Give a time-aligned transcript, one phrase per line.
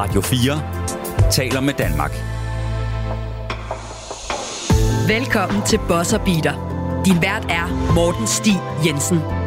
[0.00, 2.12] Radio 4 taler med Danmark.
[5.08, 6.54] Velkommen til Bosser Beater.
[7.04, 9.39] Din vært er Morten Stig Jensen.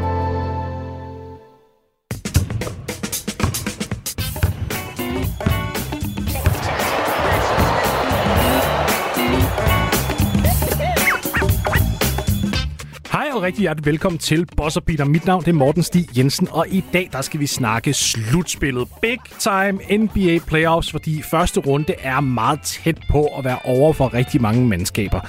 [13.43, 15.05] Rigtig hjertelig velkommen til Boss Peter.
[15.05, 18.87] Mit navn det er Morten Stig Jensen, og i dag der skal vi snakke slutspillet.
[19.01, 24.13] Big time NBA Playoffs, fordi første runde er meget tæt på at være over for
[24.13, 25.19] rigtig mange mandskaber.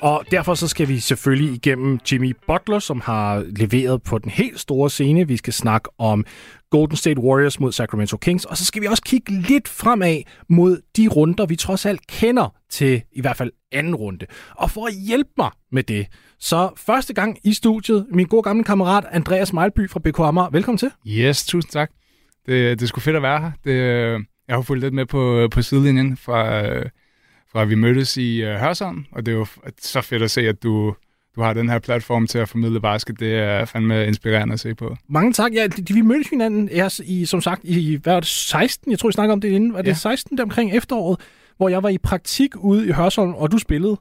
[0.00, 4.60] Og derfor så skal vi selvfølgelig igennem Jimmy Butler, som har leveret på den helt
[4.60, 5.28] store scene.
[5.28, 6.24] Vi skal snakke om
[6.70, 10.80] Golden State Warriors mod Sacramento Kings, og så skal vi også kigge lidt fremad mod
[10.96, 14.26] de runder, vi trods alt kender til i hvert fald anden runde.
[14.50, 16.06] Og for at hjælpe mig med det,
[16.38, 20.50] så første gang i studiet, min gode gamle kammerat Andreas Mejlby fra BK Amager.
[20.50, 20.90] Velkommen til.
[21.06, 21.90] Yes, tusind tak.
[22.46, 23.52] Det, det er sgu fedt at være her.
[23.64, 23.72] Det,
[24.48, 26.86] jeg har fulgt lidt med på, på sidelinjen fra, øh,
[27.52, 29.46] fra vi mødtes i øh, Hørsholm, og det er jo
[29.80, 30.94] så fedt at se, at du,
[31.36, 33.20] du har den her platform til at formidle basket.
[33.20, 34.96] Det er fandme inspirerende at se på.
[35.08, 35.52] Mange tak.
[35.54, 38.90] Ja, de, vi mødtes hinanden, jeg, i, som sagt, i hvad var det, 16?
[38.90, 39.72] Jeg tror, vi snakkede om det inden.
[39.72, 39.94] Var det ja.
[39.94, 41.20] 16 der omkring efteråret,
[41.56, 43.96] hvor jeg var i praktik ude i Hørsholm, og du spillede?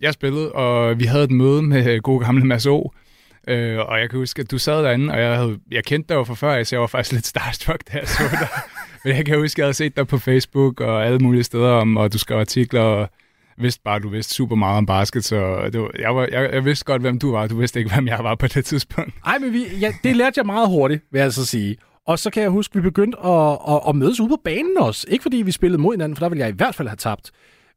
[0.00, 2.90] Jeg spillede, og vi havde et møde med gode gamle Mads O.
[3.48, 6.14] Øh, og jeg kan huske, at du sad derinde, og jeg, havde, jeg kendte dig
[6.14, 8.48] jo fra før, så jeg var faktisk lidt starstruck, da jeg så dig.
[9.04, 11.70] Men jeg kan huske, at jeg havde set dig på Facebook og alle mulige steder
[11.70, 13.10] om, og du skrev artikler, og
[13.58, 16.50] vidste bare, at du vidste super meget om basket, så det var, jeg, var, jeg,
[16.52, 17.46] jeg vidste godt, hvem du var.
[17.46, 19.24] Du vidste ikke, hvem jeg var på det tidspunkt.
[19.26, 21.76] Nej, men vi, ja, det lærte jeg meget hurtigt, vil jeg så sige.
[22.06, 24.78] Og så kan jeg huske, at vi begyndte at, at, at mødes ude på banen
[24.78, 25.06] også.
[25.10, 27.30] Ikke fordi vi spillede mod hinanden, for der ville jeg i hvert fald have tabt.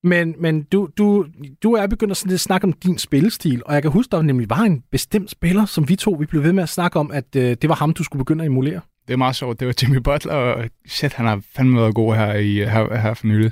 [0.04, 1.26] Men, men du, du,
[1.64, 4.22] du er begyndt at, sådan lidt snakke om din spillestil, og jeg kan huske, der
[4.22, 7.12] nemlig var en bestemt spiller, som vi to vi blev ved med at snakke om,
[7.12, 8.82] at øh, det var ham, du skulle begynde at emulere.
[9.08, 9.60] Det er meget sjovt.
[9.60, 13.14] Det var Jimmy Butler, og shit, han har fandme været god her, i, her, her
[13.14, 13.52] for nylig.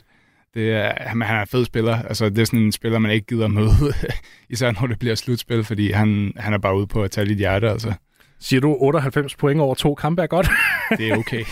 [0.56, 2.04] Det er, han, er en fed spiller.
[2.04, 3.94] Altså, det er sådan en spiller, man ikke gider møde,
[4.50, 7.40] især når det bliver slutspil, fordi han, han er bare ude på at tage lidt
[7.40, 7.94] hjerte, altså.
[8.40, 10.48] Siger du 98 point over to kampe er godt?
[10.98, 11.44] det er okay.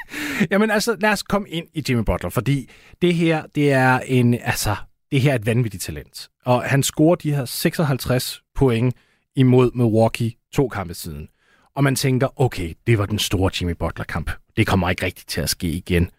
[0.50, 2.70] Jamen altså, lad os komme ind i Jimmy Butler, fordi
[3.02, 4.76] det her, det er en, altså,
[5.10, 6.28] det her er et vanvittigt talent.
[6.44, 8.94] Og han scorer de her 56 point
[9.36, 11.28] imod Milwaukee to kampe siden.
[11.76, 14.30] Og man tænker, okay, det var den store Jimmy Butler-kamp.
[14.56, 16.10] Det kommer ikke rigtigt til at ske igen.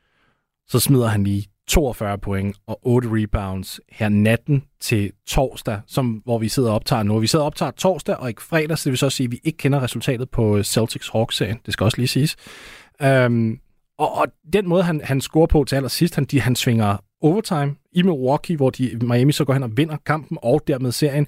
[0.68, 6.38] Så smider han lige 42 point og 8 rebounds her natten til torsdag, som, hvor
[6.38, 7.20] vi sidder og optager nu.
[7.20, 9.40] Vi sidder og optager torsdag og ikke fredag, så det vil så sige, at vi
[9.44, 11.60] ikke kender resultatet på øh, Celtics Hawks-serien.
[11.66, 12.36] Det skal også lige siges.
[13.02, 13.60] Øhm,
[13.98, 17.76] og, og den måde, han, han scorer på til allersidst, han, de, han svinger overtime
[17.92, 21.28] i Milwaukee, hvor de, Miami så går hen og vinder kampen og dermed serien,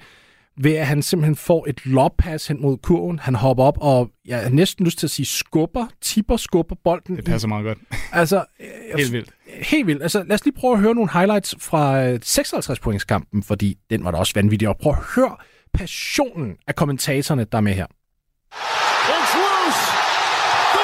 [0.62, 3.20] ved at han simpelthen får et lobpass hen mod kurven.
[3.20, 7.16] Han hopper op og, jeg har næsten lyst til at sige, skubber, tipper, skubber bolden.
[7.16, 7.78] Det passer meget godt.
[8.12, 8.46] Altså,
[8.98, 9.30] helt vildt.
[9.62, 10.02] Helt vildt.
[10.02, 14.18] Altså, lad os lige prøve at høre nogle highlights fra 56-pointskampen, fordi den var da
[14.18, 14.68] også vanvittig.
[14.70, 15.36] Og prøv at høre
[15.74, 17.86] passionen af kommentatorerne, der er med her.
[17.86, 19.84] It's loose!
[20.76, 20.84] The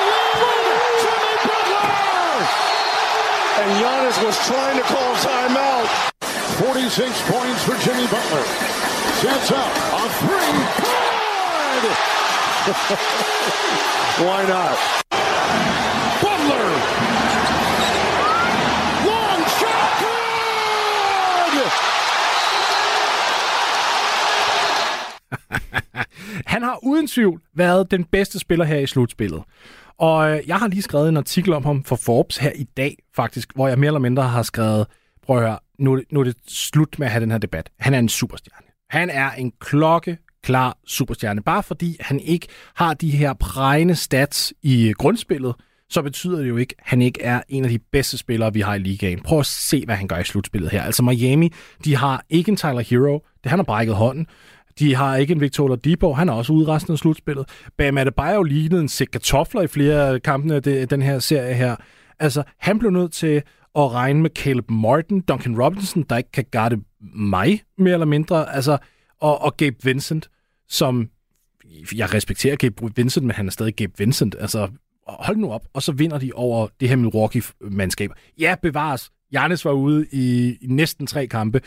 [1.03, 1.85] Jimmy Butler!
[3.61, 5.89] And Giannis was trying to call timeout.
[6.59, 8.90] 46 points for Jimmy Butler.
[9.21, 9.59] Sets up a
[10.19, 10.53] three.
[10.81, 11.83] Good!
[14.25, 14.75] Why not?
[16.21, 16.67] Butler!
[19.09, 19.91] Long shot!
[20.01, 21.55] Good!
[26.53, 29.43] Han har uden tvivl været den bedste spiller her i slutspillet.
[29.97, 32.97] Og øh, jeg har lige skrevet en artikel om ham for Forbes her i dag,
[33.15, 34.87] faktisk, hvor jeg mere eller mindre har skrevet,
[35.25, 37.69] prøv at høre, nu, nu er det slut med at have den her debat.
[37.79, 38.70] Han er en superstjerne.
[38.91, 41.41] Han er en klokke klar superstjerne.
[41.41, 45.55] Bare fordi han ikke har de her prægne stats i øh, grundspillet,
[45.89, 48.61] så betyder det jo ikke, at han ikke er en af de bedste spillere, vi
[48.61, 49.19] har i ligaen.
[49.19, 50.83] Prøv at se, hvad han gør i slutspillet her.
[50.83, 51.51] Altså Miami,
[51.85, 53.25] de har ikke en Tyler Hero.
[53.43, 54.27] Det han har brækket hånden.
[54.79, 57.45] De har ikke en Victor Oladipo, han er også ude resten af slutspillet.
[57.77, 61.75] Bam Adebayo lignede en sæk kartofler i flere af kampene af den her serie her.
[62.19, 63.41] Altså, han blev nødt til
[63.75, 68.55] at regne med Caleb Martin, Duncan Robinson, der ikke kan garde mig, mere eller mindre,
[68.55, 68.77] altså,
[69.19, 70.29] og, og Gabe Vincent,
[70.69, 71.09] som,
[71.95, 74.67] jeg respekterer Gabe Vincent, men han er stadig Gabe Vincent, altså,
[75.07, 78.11] hold nu op, og så vinder de over det her Milwaukee-mandskab.
[78.39, 81.61] Ja, bevares, Janis var ude i, i næsten tre kampe,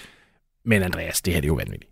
[0.64, 1.90] men Andreas, det her det er jo vanvittigt.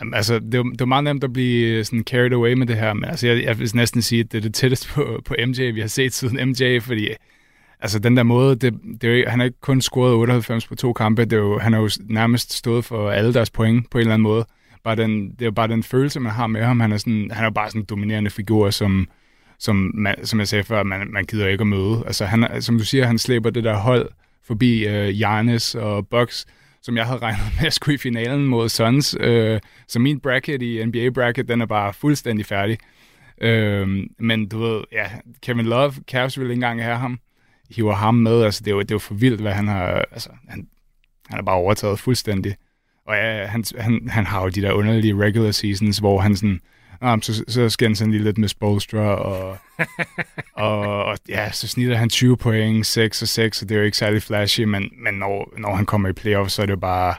[0.00, 2.66] Jamen, altså, det er, det er meget nemt at blive øh, sådan carried away med
[2.66, 5.22] det her, men altså, jeg, jeg vil næsten sige, at det er det tætteste på,
[5.24, 7.08] på MJ, vi har set siden MJ, fordi
[7.80, 10.74] altså, den der måde, det, det er jo, han har ikke kun scoret 98 på
[10.74, 13.98] to kampe, det er jo, han har jo nærmest stået for alle deres point på
[13.98, 14.46] en eller anden måde.
[14.84, 16.80] Bare den, det er jo bare den følelse, man har med ham.
[16.80, 19.08] Han er, sådan, han er bare sådan en dominerende figur, som,
[19.58, 22.02] som, man, som jeg sagde før, man, man gider ikke at møde.
[22.06, 24.08] Altså, han, som du siger, han slæber det der hold
[24.44, 26.46] forbi øh, Giannis og Bucks,
[26.82, 29.16] som jeg havde regnet med at skulle i finalen mod Suns.
[29.20, 32.78] Øh, så min bracket i NBA-bracket, den er bare fuldstændig færdig.
[33.40, 33.88] Øh,
[34.18, 35.06] men du ved, ja,
[35.42, 37.20] Kevin Love, Cavs ville ikke engang have ham.
[37.70, 40.04] Hiver ham med, altså det er jo, det er jo for vildt, hvad han har,
[40.12, 40.68] altså han,
[41.28, 42.56] han er bare overtaget fuldstændig.
[43.06, 46.60] Og ja, han, han, han har jo de der underlige regular seasons, hvor han sådan,
[47.00, 49.56] ah, så, så skændes han lige lidt med Spolstra, og,
[50.66, 53.84] og, og, ja, så snitter han 20 point, 6 og 6, og det er jo
[53.84, 56.80] ikke særlig flashy, men, men når, når han kommer i playoff, så er det jo
[56.80, 57.14] bare,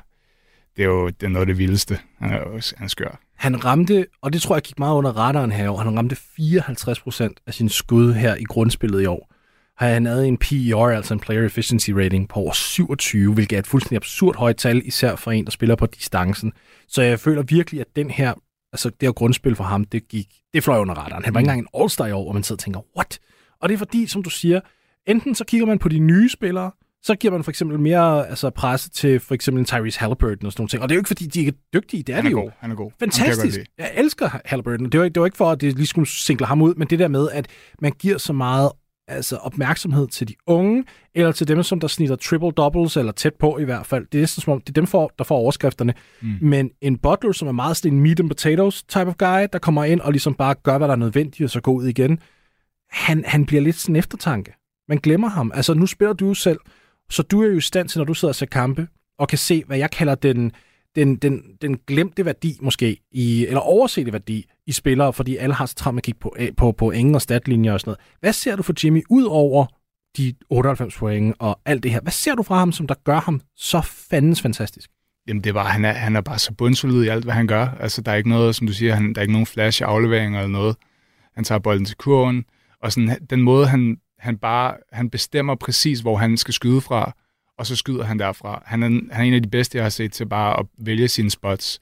[0.78, 2.00] det er jo det er noget af det vildeste.
[2.20, 3.20] Han er jo han er skør.
[3.36, 7.40] Han ramte, og det tror jeg gik meget under radaren her, han ramte 54 procent
[7.48, 9.34] af sin skud her i grundspillet i år.
[9.80, 13.68] Han havde en PER, altså en Player Efficiency Rating, på over 27, hvilket er et
[13.68, 16.54] fuldstændig absurd højt tal, især for en, der spiller på distancen.
[16.88, 18.34] Så jeg føler virkelig, at den her,
[18.74, 21.26] altså det her grundspil for ham, det gik, det fløj under radaren.
[21.26, 23.20] Han var ikke engang en All-Star i år, og man sidder og tænker, what?
[23.62, 24.60] Og det er fordi, som du siger,
[25.08, 26.72] enten så kigger man på de nye spillere,
[27.04, 30.52] så giver man for eksempel mere altså, presse til for eksempel en Tyrese Halliburton og
[30.52, 30.84] sådan noget.
[30.84, 32.32] Og det er jo ikke, fordi de ikke er dygtige, det er Han de er
[32.32, 32.40] jo.
[32.42, 32.92] god, han er god.
[33.00, 33.58] Fantastisk.
[33.58, 34.90] Jeg, jeg elsker Halliburton.
[34.90, 36.88] Det var, ikke, det var ikke for, at det lige skulle single ham ud, men
[36.88, 37.48] det der med, at
[37.82, 38.72] man giver så meget
[39.10, 40.84] altså, opmærksomhed til de unge,
[41.16, 44.08] eller til dem, som der snitter triple-doubles, eller tæt på i hvert fald.
[44.12, 45.94] Det er næsten som om, det er dem, for, der får overskrifterne.
[46.22, 46.38] Mm.
[46.42, 49.60] Men en Butler, som er meget sådan en meat and potatoes type of guy, der
[49.62, 52.20] kommer ind og ligesom bare gør, hvad der er nødvendigt, og så går ud igen,
[52.90, 54.54] han, han bliver lidt sådan en eftertanke.
[54.88, 55.52] Man glemmer ham.
[55.56, 56.60] Altså, nu spiller du jo selv,
[57.10, 58.88] så du er jo i stand til, når du sidder og ser kampe,
[59.20, 60.52] og kan se, hvad jeg kalder den,
[61.00, 65.66] den, den, den glemte værdi måske, i, eller oversete værdi i spillere, fordi alle har
[65.66, 68.00] så travlt med at kigge på, på, på ingen og statlinjer og sådan noget.
[68.20, 69.66] Hvad ser du for Jimmy ud over
[70.18, 72.02] de 98 point og alt det her?
[72.02, 74.90] Hvad ser du fra ham, som der gør ham så fandens fantastisk?
[75.28, 77.68] Jamen det var, han er, han er bare så bundsolid i alt, hvad han gør.
[77.80, 80.40] Altså der er ikke noget, som du siger, han, der er ikke nogen flash afleveringer
[80.40, 80.76] eller noget.
[81.36, 82.46] Han tager bolden til kurven,
[82.84, 87.16] og sådan, den måde, han, han bare, han bestemmer præcis, hvor han skal skyde fra,
[87.60, 88.64] og så skyder han derfra.
[88.66, 91.08] Han er, han er en af de bedste, jeg har set til bare at vælge
[91.08, 91.80] sine spots.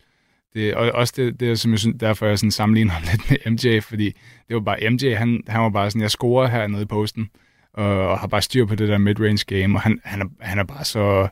[0.53, 3.29] Det, og også det, det er, som jeg synes, derfor jeg sådan sammenligner ham lidt
[3.29, 4.05] med MJ, fordi
[4.47, 7.29] det var bare MJ, han, han var bare sådan, jeg scorer her nede i posten,
[7.73, 10.59] og, og har bare styr på det der midrange game, og han, han, er, han
[10.59, 11.27] er bare så...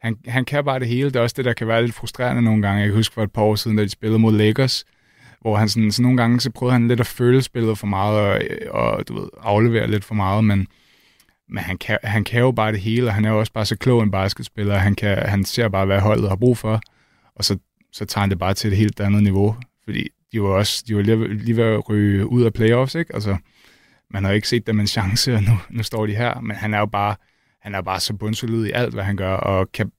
[0.00, 1.10] Han, han kan bare det hele.
[1.10, 2.80] Det er også det, der kan være lidt frustrerende nogle gange.
[2.80, 4.84] Jeg kan huske for et par år siden, da de spillede mod Lakers,
[5.40, 8.18] hvor han sådan, så nogle gange så prøvede han lidt at føle spillet for meget,
[8.70, 10.66] og, og du ved, aflevere lidt for meget, men,
[11.48, 13.64] men han, kan, han kan jo bare det hele, og han er jo også bare
[13.64, 14.78] så klog en basketspiller.
[14.78, 16.80] Han, kan, han ser bare, hvad holdet har brug for,
[17.34, 17.58] og så,
[17.92, 20.96] så tager han det bare til et helt andet niveau, fordi de var også de
[20.96, 23.14] var lige, lige ved at ryge ud af playoffs, ikke?
[23.14, 23.36] Altså,
[24.10, 26.74] man har ikke set dem en chance, og nu, nu står de her, men han
[26.74, 27.16] er jo bare,
[27.60, 29.92] han er bare så bundsolid i alt, hvad han gør, og kan,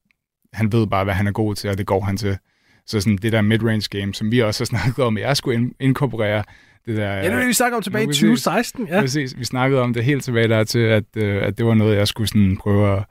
[0.53, 2.37] han ved bare, hvad han er god til, og det går han til.
[2.85, 6.43] Så sådan det der midrange game, som vi også har snakket om, jeg skulle inkorporere,
[6.85, 7.13] det der...
[7.13, 8.87] Ja, det det, vi snakkede om tilbage i 2016.
[8.87, 9.01] Ja.
[9.01, 11.97] Præcis, vi snakkede om det helt tilbage der til, at, øh, at det var noget,
[11.97, 13.03] jeg skulle sådan prøve at,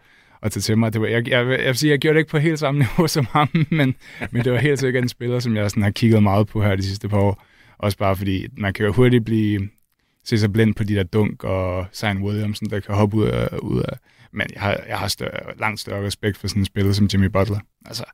[0.42, 0.92] at tage til mig.
[0.92, 3.06] Det var, jeg, jeg, jeg, jeg, sige, jeg gjorde det ikke på helt samme niveau
[3.06, 3.94] som ham, men,
[4.30, 6.76] men det var helt sikkert en spiller, som jeg sådan har kigget meget på her
[6.76, 7.44] de sidste par år.
[7.78, 9.68] Også bare fordi, man kan jo hurtigt blive
[10.24, 13.48] se sig blind på de der dunk og Zion Williamson, der kan hoppe ud af,
[13.62, 13.98] ud af.
[14.32, 17.26] Men jeg har, jeg har større, langt større respekt for sådan en spiller som Jimmy
[17.26, 17.58] Butler.
[17.86, 18.04] Altså,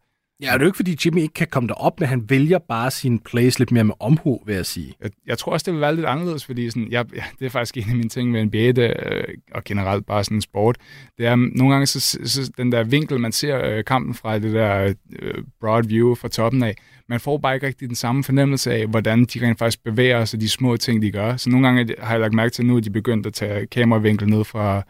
[0.40, 2.90] Ja, det er jo ikke, fordi Jimmy ikke kan komme derop, men han vælger bare
[2.90, 4.94] sine plays lidt mere med omhu, vil jeg sige.
[5.02, 7.50] Jeg, jeg tror også, det vil være lidt anderledes, fordi sådan, jeg, ja, det er
[7.50, 10.76] faktisk en af mine ting med NBA, det, øh, og generelt bare sådan en sport.
[11.18, 14.52] Det er nogle gange, så, så den der vinkel, man ser øh, kampen fra, det
[14.52, 16.76] der øh, broad view fra toppen af,
[17.08, 20.40] man får bare ikke rigtig den samme fornemmelse af, hvordan de rent faktisk bevæger sig,
[20.40, 21.36] de små ting, de gør.
[21.36, 23.66] Så nogle gange har jeg lagt mærke til, at nu er de begyndt at tage
[23.66, 24.82] kameravinkel ned fra,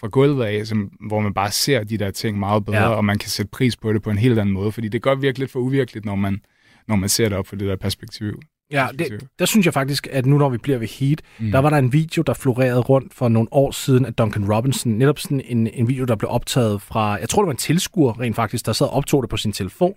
[0.00, 2.88] fra gulvet af, som, hvor man bare ser de der ting meget bedre, ja.
[2.88, 5.22] og man kan sætte pris på det på en helt anden måde, fordi det godt
[5.22, 6.40] virke lidt for uvirkeligt, når man,
[6.88, 8.40] når man ser det op fra det der perspektiv.
[8.70, 11.50] Ja, det, der synes jeg faktisk, at nu når vi bliver ved Heat, mm.
[11.50, 14.92] der var der en video, der florerede rundt for nogle år siden af Duncan Robinson.
[14.92, 18.20] Netop sådan en, en video, der blev optaget fra, jeg tror det var en tilskuer
[18.20, 19.94] rent faktisk, der sad og optog det på sin telefon,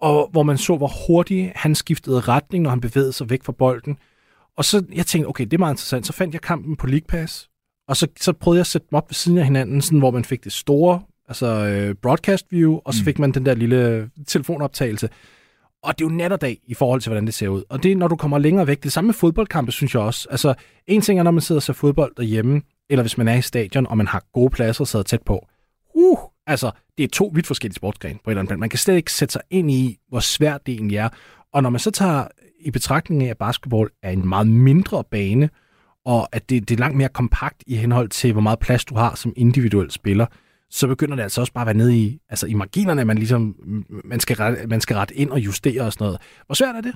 [0.00, 3.52] og hvor man så, hvor hurtigt han skiftede retning, når han bevægede sig væk fra
[3.52, 3.98] bolden.
[4.56, 6.06] Og så jeg tænkte, okay, det er meget interessant.
[6.06, 7.48] Så fandt jeg kampen på League Pass,
[7.88, 10.10] og så, så prøvede jeg at sætte dem op ved siden af hinanden, sådan, hvor
[10.10, 14.10] man fik det store altså øh, broadcast view, og så fik man den der lille
[14.26, 15.08] telefonoptagelse.
[15.82, 17.62] Og det er jo nat og dag i forhold til, hvordan det ser ud.
[17.68, 18.82] Og det er, når du kommer længere væk.
[18.82, 20.28] Det samme med fodboldkampe, synes jeg også.
[20.30, 20.54] Altså,
[20.86, 23.42] en ting er, når man sidder og ser fodbold derhjemme, eller hvis man er i
[23.42, 25.46] stadion, og man har gode pladser og sidder tæt på.
[25.94, 28.60] Uh, altså, det er to vidt forskellige sportsgrene på et eller andet plan.
[28.60, 31.08] Man kan slet ikke sætte sig ind i, hvor svært det egentlig er.
[31.52, 32.28] Og når man så tager
[32.60, 35.50] i betragtning af, at basketball er en meget mindre bane,
[36.06, 38.94] og at det, det er langt mere kompakt i henhold til, hvor meget plads du
[38.94, 40.26] har som individuel spiller,
[40.70, 43.56] så begynder det altså også bare at være nede i, altså i marginerne, man ligesom,
[44.04, 46.20] man skal, rette, man skal rette ind og justere og sådan noget.
[46.46, 46.94] Hvor svært er det?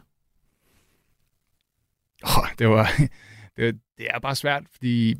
[2.22, 2.90] Oh, det var,
[3.56, 5.14] det, det er bare svært, fordi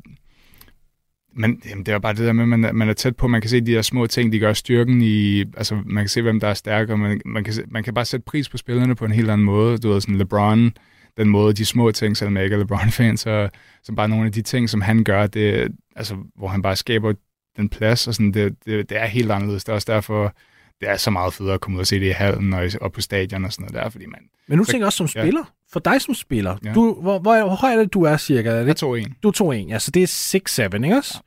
[1.33, 3.41] men jamen, det er bare det der med, at man, man er tæt på, man
[3.41, 6.39] kan se de der små ting, de gør styrken i, altså man kan se, hvem
[6.39, 8.95] der er stærk, og man, man, kan, se- man kan bare sætte pris på spillerne
[8.95, 9.77] på en helt anden måde.
[9.77, 10.71] Du ved, sådan LeBron,
[11.17, 13.49] den måde, de små ting, selvom jeg ikke er LeBron-fan, så,
[13.83, 17.13] så bare nogle af de ting, som han gør, det, altså, hvor han bare skaber
[17.57, 19.63] den plads, og sådan, det, det, det er helt anderledes.
[19.63, 20.33] Det er også derfor,
[20.81, 22.91] det er så meget federe at komme ud og se det i hallen og, og
[22.91, 25.07] på stadion og sådan noget der, fordi man, Men nu Så- tænker jeg også som
[25.15, 25.21] ja.
[25.23, 25.53] spiller.
[25.71, 26.57] For dig som spiller.
[26.65, 26.73] Ja.
[26.73, 28.49] Du, hvor, hvor, hvor høj er det, du er cirka?
[28.49, 29.15] Er jeg det, tog en.
[29.23, 31.19] du er 2-1, ja, så det er 6-7, ikke også?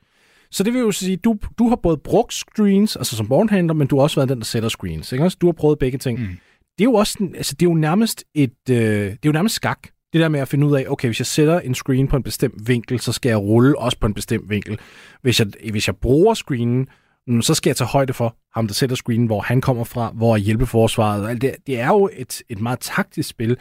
[0.50, 3.87] Så det vil jo sige, du, du har både brugt screens, altså som ballhandler, men
[3.87, 5.37] du har også været den, der sætter screens, ikke også?
[5.41, 6.21] Du har prøvet begge ting.
[6.21, 6.37] Mm.
[6.78, 9.54] Det er jo også, altså det er jo nærmest et, øh, det er jo nærmest
[9.54, 9.88] skak.
[10.12, 12.23] Det der med at finde ud af, okay, hvis jeg sætter en screen på en
[12.23, 14.78] bestemt vinkel, så skal jeg rulle også på en bestemt vinkel.
[15.23, 16.88] Hvis jeg, hvis jeg bruger screenen,
[17.26, 20.11] mm, så skal jeg tage højde for ham, der sætter screenen, hvor han kommer fra,
[20.11, 21.54] hvor hjælpeforsvaret og alt det.
[21.66, 23.57] Det er jo et, et meget taktisk spil,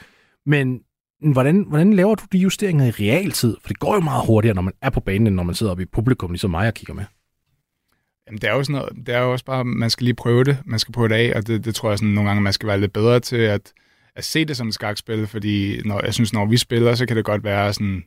[0.46, 0.80] men
[1.32, 3.56] hvordan, hvordan laver du de justeringer i realtid?
[3.62, 5.72] For det går jo meget hurtigere, når man er på banen, end når man sidder
[5.72, 7.04] oppe i publikum, ligesom mig og kigger med.
[8.28, 10.44] Jamen, det er jo sådan noget, det er jo også bare, man skal lige prøve
[10.44, 12.54] det, man skal prøve det af, og det, det tror jeg sådan nogle gange, man
[12.54, 13.74] skal være lidt bedre til at,
[14.16, 17.18] at se det som et skakspil, fordi når, jeg synes, når vi spiller, så kan
[17.18, 18.04] det godt være sådan,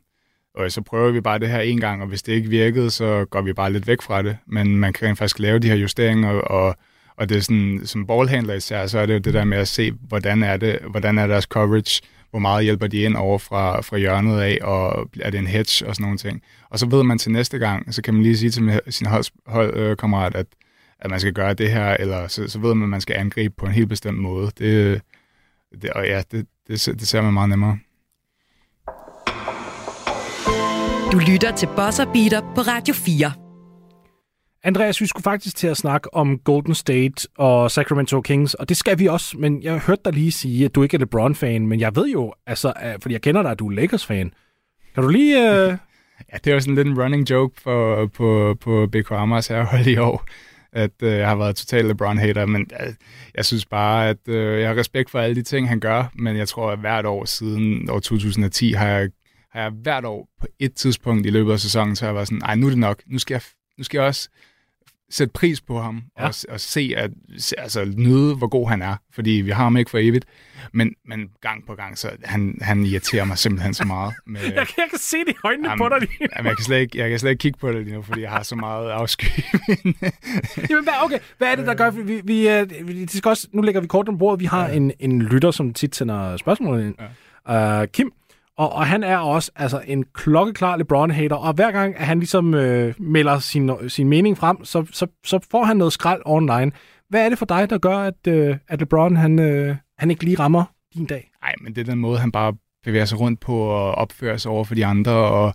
[0.55, 3.25] og så prøver vi bare det her en gang, og hvis det ikke virkede, så
[3.31, 6.31] går vi bare lidt væk fra det, men man kan faktisk lave de her justeringer,
[6.31, 6.77] og,
[7.17, 9.69] og det er sådan, som ballhandler især, så er det jo det der med at
[9.69, 13.81] se, hvordan er det, hvordan er deres coverage, hvor meget hjælper de ind over fra,
[13.81, 16.43] fra hjørnet af, og er det en hedge og sådan nogle ting.
[16.71, 19.07] Og så ved man til næste gang, så kan man lige sige til sin
[19.47, 20.47] holdkammerat, hold, øh, at,
[21.01, 23.55] at man skal gøre det her, eller så, så ved man, at man skal angribe
[23.59, 24.51] på en helt bestemt måde.
[24.59, 25.03] Det,
[25.83, 27.79] det, og ja, det, det, det ser man meget nemmere.
[31.13, 33.46] Du lytter til Bosser Beater på Radio 4.
[34.67, 38.77] Andreas, vi skulle faktisk til at snakke om Golden State og Sacramento Kings, og det
[38.77, 41.81] skal vi også, men jeg hørte dig lige sige, at du ikke er LeBron-fan, men
[41.81, 44.33] jeg ved jo, altså, fordi jeg kender dig, at du er Lakers-fan.
[44.95, 45.53] Kan du lige...
[45.53, 45.77] Øh...
[46.33, 49.87] Ja, det er jo sådan lidt en running joke for, på, på BK Amers herhold
[49.87, 50.25] i år,
[50.73, 52.93] at øh, jeg har været total LeBron-hater, men øh,
[53.35, 56.37] jeg synes bare, at øh, jeg har respekt for alle de ting, han gør, men
[56.37, 59.11] jeg tror, at hvert år siden år 2010 har jeg,
[59.51, 62.29] har jeg hvert år på et tidspunkt i løbet af sæsonen, så har jeg været
[62.29, 63.43] sådan, nej, nu er det nok, nu skal jeg,
[63.79, 64.29] nu skal jeg også
[65.11, 66.23] sætte pris på ham, Ja.
[66.23, 66.29] ja.
[66.29, 67.11] og, og se, at,
[67.59, 70.25] altså nyde, hvor god han er, fordi vi har ham ikke for evigt,
[70.73, 74.15] men, men gang på gang, så han, han irriterer mig simpelthen så meget.
[74.27, 76.29] Med, Jeg, kan- jeg kan se det i øjnene Jamen, på dig lige.
[76.37, 78.21] Jamen, jeg, kan slet ikke, jeg kan slet ikke kigge på det lige nu, fordi
[78.21, 79.25] jeg har så meget afsky.
[80.71, 81.91] Jamen, hvad, okay, hvad er det, der gør?
[81.91, 84.41] Vi, vi, øh, vi, det skal også, nu lægger vi kort på bordet.
[84.41, 86.95] Vi har en, en lytter, som tit sender spørgsmål ind.
[87.49, 87.81] Ja.
[87.83, 88.13] Uh, Kim.
[88.59, 92.55] Og, og han er også altså, en klokkeklar LeBron-hater, og hver gang, at han ligesom
[92.55, 96.73] øh, melder sin, sin mening frem, så, så, så får han noget skrald online.
[97.09, 100.25] Hvad er det for dig, der gør, at, øh, at LeBron han, øh, han ikke
[100.25, 101.31] lige rammer din dag?
[101.43, 104.51] Nej, men det er den måde, han bare bevæger sig rundt på og opfører sig
[104.51, 105.55] over for de andre, og,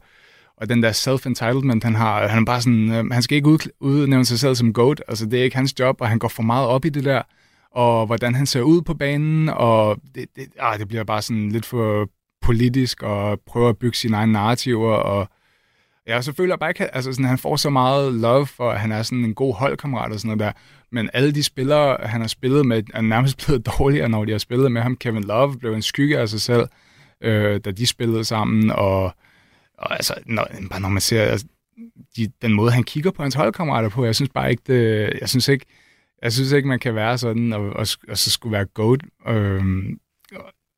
[0.57, 3.69] og den der self-entitlement, han har, han er bare sådan, øh, han skal ikke ud,
[3.79, 6.43] udnævne sig selv som GOAT, altså det er ikke hans job, og han går for
[6.43, 7.21] meget op i det der,
[7.71, 11.49] og hvordan han ser ud på banen, og det, det, ah, det bliver bare sådan
[11.49, 12.09] lidt for
[12.41, 15.27] politisk, og prøver at bygge sine egne narrativer, og
[16.05, 18.91] jeg så føler bare ikke, altså sådan, han får så meget love for, at han
[18.91, 20.61] er sådan en god holdkammerat og sådan noget der.
[20.91, 24.39] Men alle de spillere, han har spillet med, er nærmest blevet dårligere, når de har
[24.39, 24.97] spillet med ham.
[24.97, 26.67] Kevin Love blev en skygge af sig selv,
[27.21, 28.71] øh, da de spillede sammen.
[28.71, 29.03] Og,
[29.77, 31.47] og altså, når, bare når man ser altså,
[32.17, 35.29] de, den måde, han kigger på hans holdkammerater på, jeg synes bare ikke, det, jeg
[35.29, 35.65] synes ikke,
[36.21, 39.01] jeg synes ikke, man kan være sådan, og, og, og så skulle være goat.
[39.27, 39.63] Øh,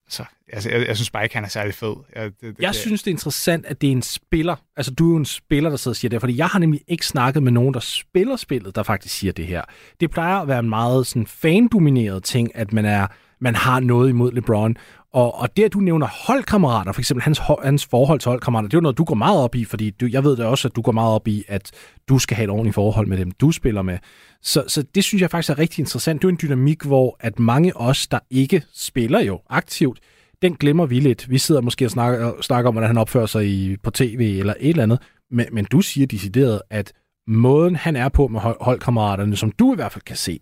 [0.09, 1.93] så, altså, jeg, jeg synes bare ikke, han er særlig fed.
[2.15, 4.55] Jeg, det, det, Jeg det, synes, det er interessant, at det er en spiller.
[4.77, 6.19] Altså, du er jo en spiller, der sidder og siger det.
[6.19, 9.47] Fordi jeg har nemlig ikke snakket med nogen, der spiller spillet, der faktisk siger det
[9.47, 9.61] her.
[9.99, 13.07] Det plejer at være en meget sådan, fan-domineret ting, at man, er,
[13.39, 14.77] man har noget imod LeBron.
[15.13, 18.73] Og, og det, at du nævner holdkammerater, for eksempel hans, hans forhold til holdkammerater, det
[18.73, 20.75] er jo noget, du går meget op i, fordi du, jeg ved da også, at
[20.75, 21.71] du går meget op i, at
[22.09, 23.97] du skal have et ordentligt forhold med dem, du spiller med.
[24.41, 26.21] Så, så det synes jeg faktisk er rigtig interessant.
[26.21, 29.99] Det er jo en dynamik, hvor at mange os, der ikke spiller jo aktivt,
[30.43, 31.29] den glemmer vi lidt.
[31.29, 34.53] Vi sidder måske og snakker, snakker om, hvordan han opfører sig i, på tv eller
[34.59, 34.99] et eller andet,
[35.31, 36.93] men, men du siger decideret, at
[37.27, 40.39] måden, han er på med holdkammeraterne, som du i hvert fald kan se,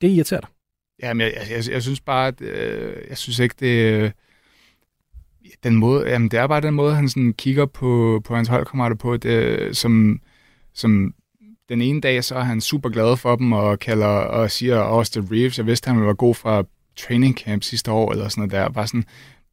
[0.00, 0.48] det irriterer dig.
[1.02, 4.10] Jamen, jeg, jeg, jeg, jeg synes bare, at øh, jeg synes ikke, det øh,
[5.64, 8.96] den måde, jamen, det er bare den måde, han sådan kigger på, på hans holdkammerater
[8.96, 10.20] på, det, øh, som,
[10.74, 11.14] som
[11.68, 15.32] den ene dag, så er han super glad for dem, og kalder og siger, Austin
[15.32, 16.64] Reeves, jeg vidste, han var god fra
[16.96, 19.04] training camp sidste år, eller sådan noget der, bare sådan,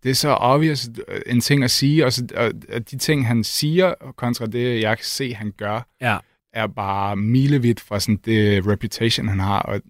[0.03, 2.51] det er så obvious øh, en ting at sige, og, så, og,
[2.91, 6.17] de ting, han siger, kontra det, jeg kan se, han gør, Ja.
[6.53, 9.81] er bare milevidt fra sådan det reputation, han har, og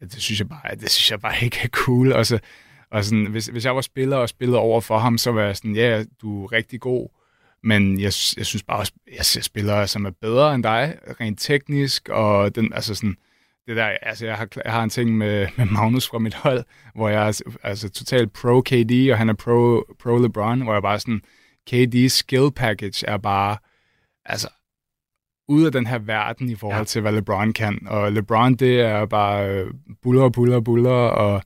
[0.00, 2.12] det synes jeg bare, det synes jeg bare ikke er cool.
[2.12, 2.38] Og, så,
[2.90, 5.56] og sådan, hvis, hvis jeg var spiller og spillede over for ham, så var jeg
[5.56, 7.08] sådan, ja, du er rigtig god,
[7.62, 11.40] Men jeg, jeg synes bare også, jeg ser spillere, som er bedre end dig, rent
[11.40, 13.16] teknisk, og den, altså sådan,
[13.66, 16.64] det der, altså jeg har, jeg har en ting med, med Magnus fra mit hold,
[16.94, 20.82] hvor jeg er altså totalt pro KD, og han er pro, pro LeBron, hvor jeg
[20.82, 21.22] bare sådan,
[21.70, 23.56] KD's skill package er bare,
[24.24, 24.48] altså,
[25.48, 26.84] ud af den her verden i forhold ja.
[26.84, 27.86] til, hvad LeBron kan.
[27.86, 31.42] Og LeBron, det er bare øh, buller, buller, buller, og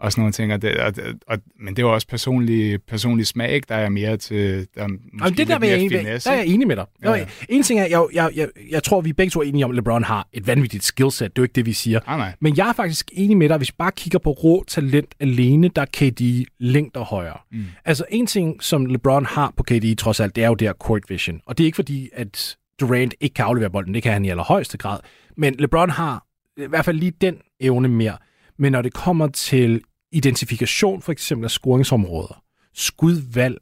[0.00, 0.52] og sådan nogle ting.
[0.52, 0.92] Og det, og,
[1.26, 3.66] og, men det var også personlig, personlig smag, ikke?
[3.68, 4.88] der er mere til der er
[5.20, 6.84] Jamen, det der, jeg enig, der er jeg enig med dig.
[7.02, 7.26] Ja, ja.
[7.48, 9.76] En ting er, jeg, jeg, jeg, jeg tror, vi begge to er enige om, at
[9.76, 11.36] LeBron har et vanvittigt skillset.
[11.36, 12.00] Det er jo ikke det, vi siger.
[12.06, 12.32] Ah, nej.
[12.40, 15.68] Men jeg er faktisk enig med dig, hvis vi bare kigger på rå talent alene,
[15.68, 17.38] der er KD længder højere.
[17.52, 17.64] Mm.
[17.84, 21.02] Altså en ting, som LeBron har på KD trods alt, det er jo der court
[21.08, 21.40] vision.
[21.46, 23.94] Og det er ikke fordi, at Durant ikke kan aflevere bolden.
[23.94, 24.98] Det kan han i allerhøjeste grad.
[25.36, 26.24] Men LeBron har
[26.56, 28.16] i hvert fald lige den evne mere.
[28.58, 32.42] Men når det kommer til identifikation for eksempel af scoringsområder,
[32.74, 33.58] skudvalg,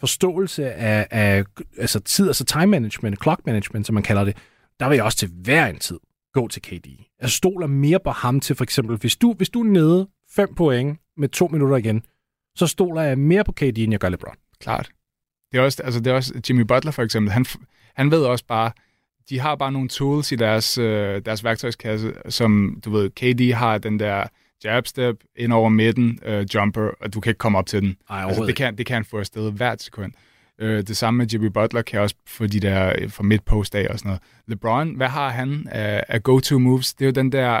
[0.00, 1.44] forståelse af, af
[1.78, 4.36] altså tid, altså time management, clock management, som man kalder det,
[4.80, 5.98] der vil jeg også til hver en tid
[6.32, 6.86] gå til KD.
[6.86, 10.08] Jeg altså stoler mere på ham til for eksempel, hvis du, hvis du er nede
[10.30, 12.02] 5 point med to minutter igen,
[12.56, 14.36] så stoler jeg mere på KD, end jeg gør LeBron.
[14.60, 14.90] Klart.
[15.52, 17.32] Det er også, altså det er også Jimmy Butler for eksempel.
[17.32, 17.46] Han,
[17.94, 18.72] han ved også bare,
[19.30, 23.78] de har bare nogle tools i deres, øh, deres værktøjskasse, som du ved, KD har
[23.78, 24.26] den der
[24.64, 27.96] jab step ind over midten, øh, jumper, og du kan ikke komme op til den.
[28.10, 30.12] Ej, altså, det, kan, det kan han få afsted hvert sekund.
[30.58, 33.86] Øh, det samme med Jimmy Butler kan også få de der øh, fra midt-post af
[33.90, 34.22] og sådan noget.
[34.46, 36.94] LeBron, hvad har han af, af go-to moves?
[36.94, 37.60] Det er jo den der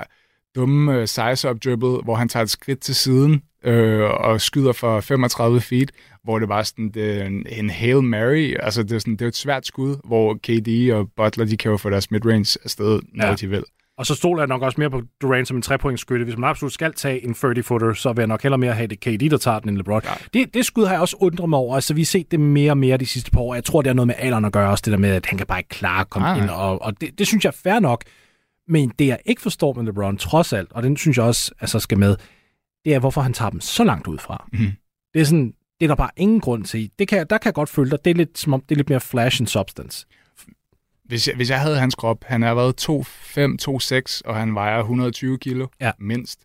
[0.54, 5.00] dumme uh, size-up dribble, hvor han tager et skridt til siden øh, og skyder for
[5.00, 5.92] 35 feet,
[6.24, 8.54] hvor det var sådan det er en, en Hail Mary.
[8.60, 11.70] Altså, det er, sådan, det er et svært skud, hvor KD og Butler, de kan
[11.70, 13.34] jo få deres midrange afsted, når ja.
[13.34, 13.64] de vil.
[13.98, 16.24] Og så stoler jeg nok også mere på Durant som en trepointsskytte.
[16.24, 19.00] Hvis man absolut skal tage en 30-footer, så vil jeg nok hellere mere have det
[19.00, 20.00] KD, der tager den, end LeBron.
[20.04, 20.10] Ja.
[20.34, 21.74] Det, det skud har jeg også undret mig over.
[21.74, 23.54] Altså, vi har set det mere og mere de sidste par år.
[23.54, 25.38] Jeg tror, det er noget med alderen at gøre også, det der med, at han
[25.38, 26.50] kan bare ikke klare at komme ah, ind.
[26.50, 28.04] Og, og det, det, synes jeg er fair nok.
[28.68, 31.78] Men det, jeg ikke forstår med LeBron, trods alt, og den synes jeg også altså,
[31.78, 32.16] skal med,
[32.84, 34.48] det er, hvorfor han tager dem så langt ud fra.
[34.52, 34.72] Mm.
[35.14, 36.90] Det er sådan, det er der bare ingen grund til.
[36.98, 38.04] Det kan, der kan jeg godt føle dig.
[38.04, 40.06] Det er lidt, som om, det er lidt mere flash and substance
[41.04, 42.96] hvis jeg, hvis jeg havde hans krop, han har været 2,5,
[44.08, 45.92] 2,6, og han vejer 120 kilo, ja.
[45.98, 46.40] mindst.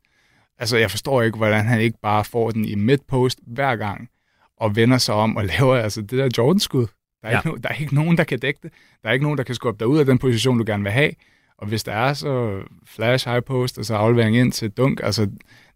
[0.58, 4.10] Altså, jeg forstår ikke, hvordan han ikke bare får den i midtpost hver gang,
[4.58, 6.88] og vender sig om og laver altså det der Jordan-skud.
[7.21, 7.38] Der er, ja.
[7.38, 8.71] ikke, no, der er ikke nogen, der kan dække det.
[9.03, 10.91] Der er ikke nogen, der kan skubbe dig ud af den position, du gerne vil
[10.91, 11.12] have.
[11.59, 14.99] Og hvis der er, så flash high post, og så aflevering ind til dunk.
[15.03, 15.29] Altså,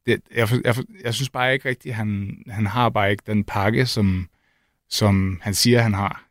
[0.05, 3.85] det, jeg, jeg, jeg synes bare ikke rigtigt, han, han har bare ikke den pakke,
[3.85, 4.27] som,
[4.89, 6.23] som han siger, han har.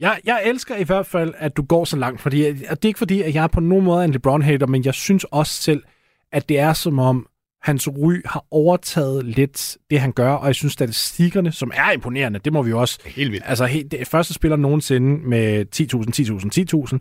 [0.00, 2.98] Jeg, jeg elsker i hvert fald, at du går så langt, fordi det er ikke
[2.98, 5.82] fordi, at jeg er på nogen måde en LeBron-hater, men jeg synes også selv,
[6.32, 7.26] at det er som om,
[7.62, 12.38] hans ry har overtaget lidt det, han gør, og jeg synes, statistikkerne, som er imponerende,
[12.38, 12.98] det må vi jo også...
[13.04, 13.44] Helt vildt.
[13.46, 15.86] Altså, helt, det første spiller nogensinde med 10.000,
[16.82, 16.98] 10.000, 10.000.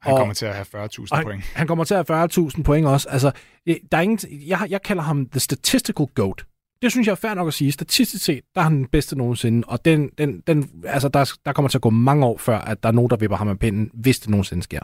[0.00, 1.44] Han og, kommer til at have 40.000 point.
[1.44, 3.08] Han kommer til at have 40.000 point også.
[3.08, 3.32] Altså,
[3.66, 6.44] der er ingen, jeg, jeg kalder ham the statistical goat.
[6.82, 7.72] Det synes jeg er fair nok at sige.
[7.72, 11.52] Statistisk set, der er han den bedste nogensinde, og den, den, den, altså der, der
[11.52, 13.58] kommer til at gå mange år før, at der er nogen, der vipper ham af
[13.58, 14.80] pinden, hvis det nogensinde sker.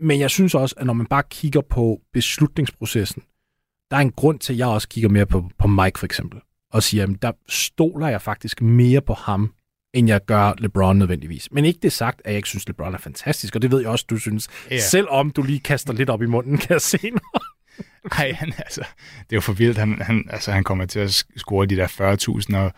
[0.00, 3.22] Men jeg synes også, at når man bare kigger på beslutningsprocessen,
[3.90, 6.40] der er en grund til, at jeg også kigger mere på, på Mike for eksempel,
[6.72, 9.52] og siger, at der stoler jeg faktisk mere på ham,
[9.94, 11.48] end jeg gør LeBron nødvendigvis.
[11.52, 13.88] Men ikke det sagt, at jeg ikke synes, LeBron er fantastisk, og det ved jeg
[13.88, 14.80] også, du synes, yeah.
[14.80, 17.12] selvom du lige kaster lidt op i munden, kan jeg se
[18.18, 18.80] Nej, han, altså,
[19.18, 19.78] det er jo for vildt.
[19.78, 21.86] Han, han, altså, han kommer til at score de der
[22.50, 22.72] 40.000 og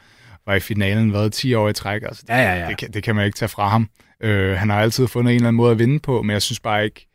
[0.46, 2.02] var i finalen været 10 år i træk.
[2.02, 2.68] Altså, ja, ja, ja.
[2.68, 3.88] Det, det, det kan man ikke tage fra ham.
[4.20, 6.60] Øh, han har altid fundet en eller anden måde at vinde på, men jeg synes
[6.60, 7.06] bare ikke,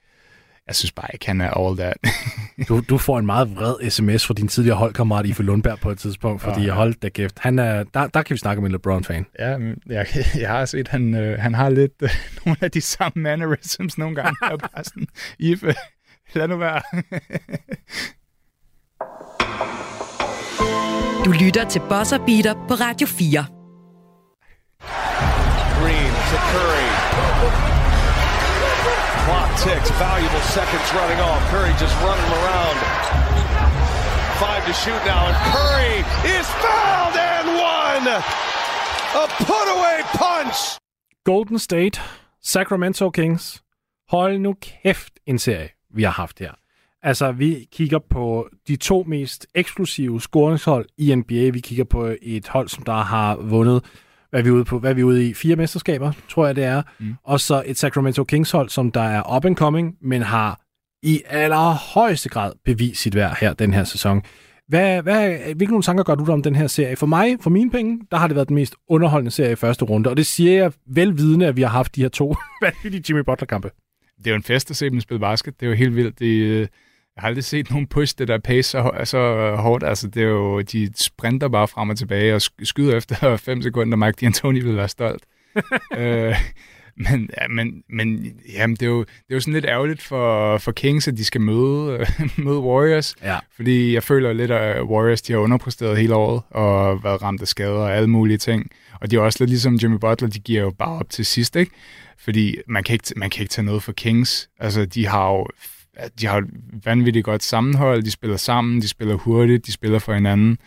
[0.72, 1.98] jeg synes bare ikke, han er all that.
[2.68, 6.00] du, du får en meget vred sms fra din tidligere holdkammerat Ife Lundberg på et
[6.00, 6.74] tidspunkt, fordi ja, ja.
[6.74, 7.40] hold da kæft.
[7.40, 9.26] Han er, der, der kan vi snakke med en LeBron-fan.
[9.40, 9.58] Ja,
[9.90, 12.10] jeg, jeg har set, han, øh, han har lidt øh,
[12.46, 14.36] nogle af de samme mannerisms nogle gange.
[14.50, 15.08] Jeg bare sådan,
[15.40, 15.74] Ife,
[16.34, 16.82] Lad nu være.
[21.26, 23.46] du lytter til Bosser Beater på Radio 4.
[25.80, 26.91] Green to Curry.
[29.52, 31.42] Clock ticks, valuable seconds running off.
[31.50, 32.78] Curry just running around.
[34.40, 35.98] Five to shoot now, and Curry
[36.38, 38.08] is fouled and one.
[39.16, 40.78] A put away punch.
[41.24, 42.02] Golden State,
[42.42, 43.64] Sacramento Kings.
[44.10, 46.52] Hold nu kæft en serie vi har haft her.
[47.04, 51.50] Altså, vi kigger på de to mest eksklusive scoringshold i NBA.
[51.50, 53.84] Vi kigger på et hold, som der har vundet,
[54.32, 54.80] hvad er vi ude på?
[54.80, 55.34] Hvad er vi ude i?
[55.34, 56.82] Fire mesterskaber, tror jeg det er.
[57.00, 57.16] Mm.
[57.24, 60.62] Og så et Sacramento Kings hold, som der er up and coming, men har
[61.04, 64.22] i allerhøjeste grad bevist sit værd her den her sæson.
[64.68, 66.96] Hvad, hvad, hvilke nogle tanker gør du om den her serie?
[66.96, 69.86] For mig, for mine penge, der har det været den mest underholdende serie i første
[69.86, 73.24] runde, og det siger jeg velvidende, at vi har haft de her to vanvittige Jimmy
[73.26, 73.70] Butler-kampe.
[74.18, 75.60] Det er jo en fest at se dem spille basket.
[75.60, 76.20] Det er jo helt vildt.
[76.20, 76.68] Det, øh,
[77.16, 79.84] jeg har aldrig set nogen push det der pace så, så hårdt.
[79.84, 83.98] Altså, det er jo, de sprinter bare frem og tilbage og skyder efter 5 sekunder.
[83.98, 85.24] Mike D'Antoni vil være stolt.
[85.98, 86.36] øh,
[86.96, 90.58] men, ja, men, men jamen, det, er jo, det er jo sådan lidt ærgerligt for,
[90.58, 92.06] for Kings, at de skal møde,
[92.38, 93.16] møde Warriors.
[93.24, 93.38] Ja.
[93.56, 97.48] Fordi jeg føler lidt, at Warriors de har underpræsteret hele året og været ramt af
[97.48, 98.72] skader og alle mulige ting.
[99.02, 101.56] Og de er også lidt ligesom Jimmy Butler, de giver jo bare op til sidst,
[101.56, 101.72] ikke?
[102.18, 104.50] Fordi man kan ikke, man kan ikke tage noget for Kings.
[104.60, 105.48] Altså, de har jo
[106.20, 106.48] de har et
[106.86, 110.58] vanvittigt godt sammenhold, de spiller sammen, de spiller hurtigt, de spiller for hinanden.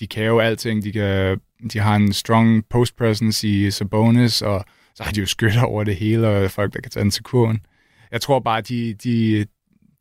[0.00, 1.40] De kan jo alting, de, kan,
[1.72, 5.84] de har en strong post presence i Sabonis, og så har de jo skytter over
[5.84, 7.66] det hele, og folk, der kan tage den til kurven.
[8.12, 9.46] Jeg tror bare, de, de,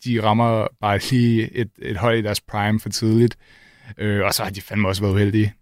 [0.05, 3.37] de rammer bare lige et, et hold i deres prime for tidligt,
[3.97, 5.53] øh, og så har de fandme også været uheldige.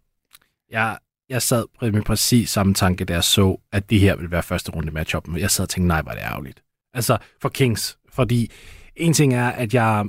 [0.69, 0.97] Jeg,
[1.29, 4.71] jeg sad med præcis samme tanke, da jeg så, at det her ville være første
[4.71, 5.27] runde matchup.
[5.37, 6.63] Jeg sad og tænkte, nej, var det ærgerligt.
[6.93, 7.97] Altså, for Kings.
[8.09, 8.51] Fordi
[8.95, 10.05] en ting er, at jeg,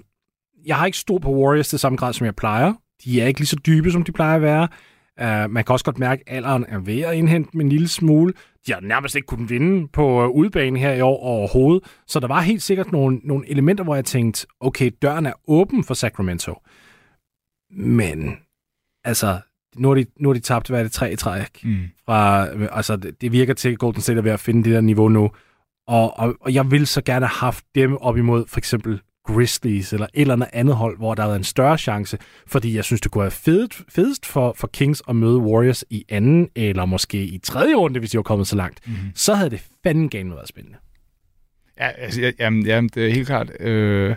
[0.66, 2.72] jeg har ikke stor på Warriors til samme grad, som jeg plejer.
[3.04, 4.68] De er ikke lige så dybe, som de plejer at være.
[5.20, 8.32] Uh, man kan også godt mærke, at alderen er ved at indhente en lille smule.
[8.66, 11.84] De har nærmest ikke kunnet vinde på uh, udbanen her i år overhovedet.
[12.06, 15.84] Så der var helt sikkert nogle, nogle elementer, hvor jeg tænkte, okay, døren er åben
[15.84, 16.54] for Sacramento.
[17.70, 18.36] Men,
[19.04, 19.40] altså,
[19.76, 21.64] nu har de, nu har de tabt, hvad er det, tre i træk.
[21.64, 21.78] Mm.
[22.06, 24.80] Fra, altså, det, det virker til, at Golden State er ved at finde det der
[24.80, 25.30] niveau nu.
[25.92, 29.92] Og, og, og jeg vil så gerne have haft dem op imod for eksempel Grizzlies
[29.92, 33.10] eller et eller andet hold, hvor der er en større chance, fordi jeg synes, det
[33.10, 37.38] kunne være fedt, fedest for, for Kings at møde Warriors i anden, eller måske i
[37.38, 38.80] tredje runde, hvis de var kommet så langt.
[38.86, 39.10] Mm-hmm.
[39.14, 40.78] Så havde det fanden gerne været spændende.
[41.78, 43.60] Ja, altså, jamen, jamen, det er helt klart.
[43.60, 44.16] Øh,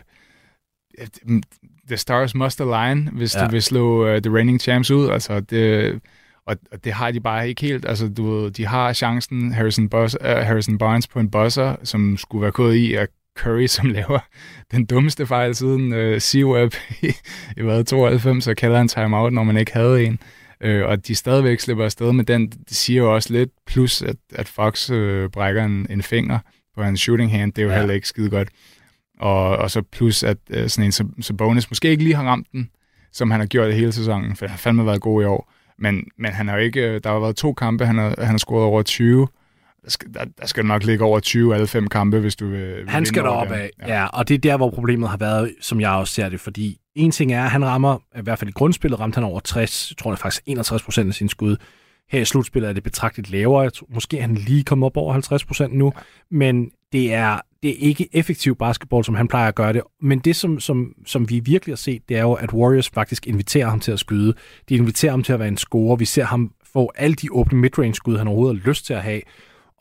[1.88, 3.46] the stars must align, hvis ja.
[3.46, 5.10] du vil slå uh, The Reigning Champs ud.
[5.10, 6.02] Altså, det,
[6.48, 7.86] og, og det har de bare ikke helt.
[7.86, 12.42] Altså, du de har chancen, Harrison, Bus, uh, Harrison Barnes på en buzzer, som skulle
[12.42, 14.20] være gået i, at Curry, som laver
[14.72, 17.12] den dummeste fejl siden uh, C-Web i,
[17.58, 20.20] i hvad, 92, og kalder en timeout, når man ikke havde en.
[20.66, 24.16] Uh, og de stadigvæk slipper afsted med den, det siger jo også lidt, plus at,
[24.36, 26.40] at Fox uh, brækker en, en finger
[26.76, 27.78] på hans shooting hand, det er jo ja.
[27.78, 28.50] heller ikke skide godt.
[29.20, 32.48] Og, og så plus, at uh, sådan en så, bonus måske ikke lige har ramt
[32.52, 32.70] den,
[33.12, 35.52] som han har gjort det hele sæsonen, for han har fandme været god i år.
[35.80, 38.38] Men, men han har jo ikke, der har været to kampe, han har, han har
[38.38, 39.28] scoret over 20.
[39.84, 42.76] Der skal, der, der skal nok ligge over 20 alle fem kampe, hvis du vil,
[42.78, 43.94] vil Han skal derop af, ja.
[43.94, 44.06] ja.
[44.06, 46.40] Og det er der, hvor problemet har været, som jeg også ser det.
[46.40, 49.40] Fordi en ting er, at han rammer, i hvert fald i grundspillet, ramte han over
[49.40, 51.58] 60, jeg tror det er faktisk 61 procent af sin skud.
[52.10, 53.62] Her i slutspillet er det betragteligt lavere.
[53.62, 55.94] Jeg tror, måske er han lige kommet op over 50 procent nu.
[55.96, 56.02] Ja.
[56.32, 59.82] Men det er, det er ikke effektiv basketball, som han plejer at gøre det.
[60.02, 63.28] Men det, som, som, som vi virkelig har set, det er jo, at Warriors faktisk
[63.28, 64.34] inviterer ham til at skyde.
[64.70, 65.96] De inviterer ham til at være en scorer.
[65.96, 69.22] Vi ser ham få alle de åbne midrange-skud, han overhovedet har lyst til at have.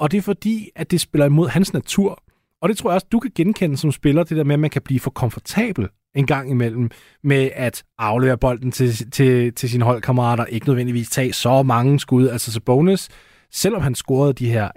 [0.01, 2.23] Og det er fordi, at det spiller imod hans natur.
[2.63, 4.71] Og det tror jeg også, du kan genkende som spiller, det der med, at man
[4.71, 6.91] kan blive for komfortabel en gang imellem
[7.25, 12.29] med at aflevere bolden til, til, til sine holdkammerater, ikke nødvendigvis tage så mange skud.
[12.29, 13.09] Altså så bonus,
[13.53, 14.69] selvom han scorede de her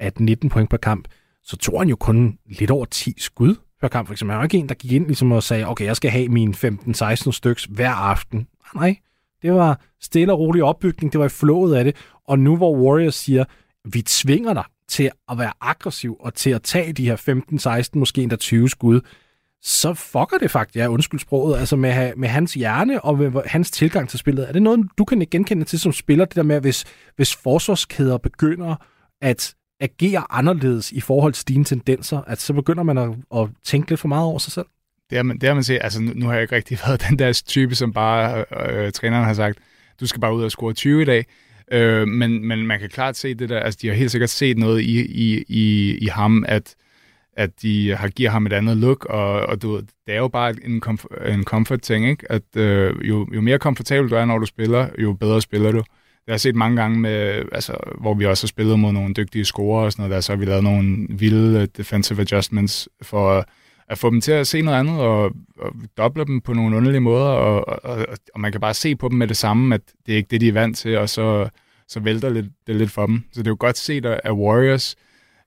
[0.45, 1.07] 18-19 point per kamp,
[1.47, 4.07] så tog han jo kun lidt over 10 skud per kamp.
[4.07, 4.31] For eksempel.
[4.31, 6.53] Han var ikke en, der gik ind ligesom og sagde, okay, jeg skal have mine
[6.53, 8.47] 15-16 styks hver aften.
[8.65, 8.97] Ah, nej,
[9.41, 11.95] det var stille og rolig opbygning, det var i flået af det.
[12.27, 13.45] Og nu hvor Warriors siger,
[13.85, 17.99] vi tvinger dig til at være aggressiv og til at tage de her 15, 16,
[17.99, 19.01] måske endda 20 skud,
[19.61, 23.71] så fucker det faktisk, ja, undskyld sproget, altså med, med hans hjerne og med hans
[23.71, 24.47] tilgang til spillet.
[24.47, 28.17] Er det noget, du kan genkende til som spiller, det der med, hvis, hvis forsvarskæder
[28.17, 28.75] begynder
[29.21, 33.89] at agerer anderledes i forhold til dine tendenser, at så begynder man at, at tænke
[33.89, 34.65] lidt for meget over sig selv?
[35.09, 35.79] Det har man, det har man set.
[35.81, 38.91] Altså, nu, nu har jeg ikke rigtig været den der type, som bare øh, øh,
[38.91, 39.57] træneren har sagt,
[39.99, 41.25] du skal bare ud og score 20 i dag.
[41.71, 44.57] Øh, men, men man kan klart se det der, altså de har helt sikkert set
[44.57, 46.75] noget i, i, i, i ham, at,
[47.33, 50.55] at de har giver ham et andet look, og, og du, det er jo bare
[50.63, 52.31] en, komf- en comfort ting, ikke?
[52.31, 55.83] at øh, jo, jo mere komfortabel du er, når du spiller, jo bedre spiller du.
[56.27, 59.45] Jeg har set mange gange, med, altså, hvor vi også har spillet mod nogle dygtige
[59.45, 63.45] scorer og sådan noget, der så har vi lavet nogle vilde defensive adjustments for
[63.89, 67.01] at få dem til at se noget andet og, og doble dem på nogle underlige
[67.01, 70.13] måder, og, og, og man kan bare se på dem med det samme, at det
[70.13, 71.49] er ikke det, de er vant til, og så,
[71.87, 73.23] så vælter lidt, det lidt for dem.
[73.31, 74.95] Så det er jo godt set af Warriors,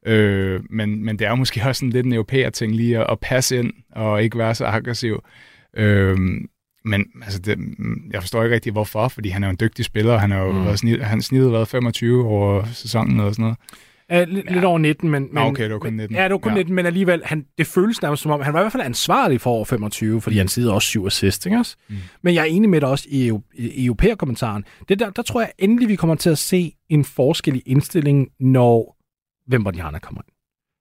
[0.06, 3.58] øh, men, men det er måske også en lidt en europæer-ting lige at, at passe
[3.58, 5.22] ind og ikke være så aggressiv.
[5.76, 6.40] Øh,
[6.84, 7.58] men altså, det,
[8.12, 10.38] jeg forstår ikke rigtig, hvorfor, fordi han er jo en dygtig spiller, og han har
[10.38, 10.64] jo mm.
[10.64, 13.58] været snid, han snittet været 25 over sæsonen og sådan noget.
[14.12, 14.64] Uh, lidt, ja.
[14.66, 15.22] over 19, men...
[15.22, 16.16] men Nå, okay, det var kun 19.
[16.16, 16.58] Ja, det var kun Ja.
[16.58, 19.40] 19, men alligevel, han, det føles nærmest som om, han var i hvert fald ansvarlig
[19.40, 21.76] for over 25, fordi han sidder også 7 assist, ikke også?
[21.88, 21.96] Mm.
[22.22, 24.64] Men jeg er enig med dig også i, EU, i europæer-kommentaren.
[24.88, 28.28] Det der, der tror jeg endelig, vi kommer til at se en forskel i indstilling,
[28.40, 28.96] når
[29.52, 30.34] Wembanyama kommer ind.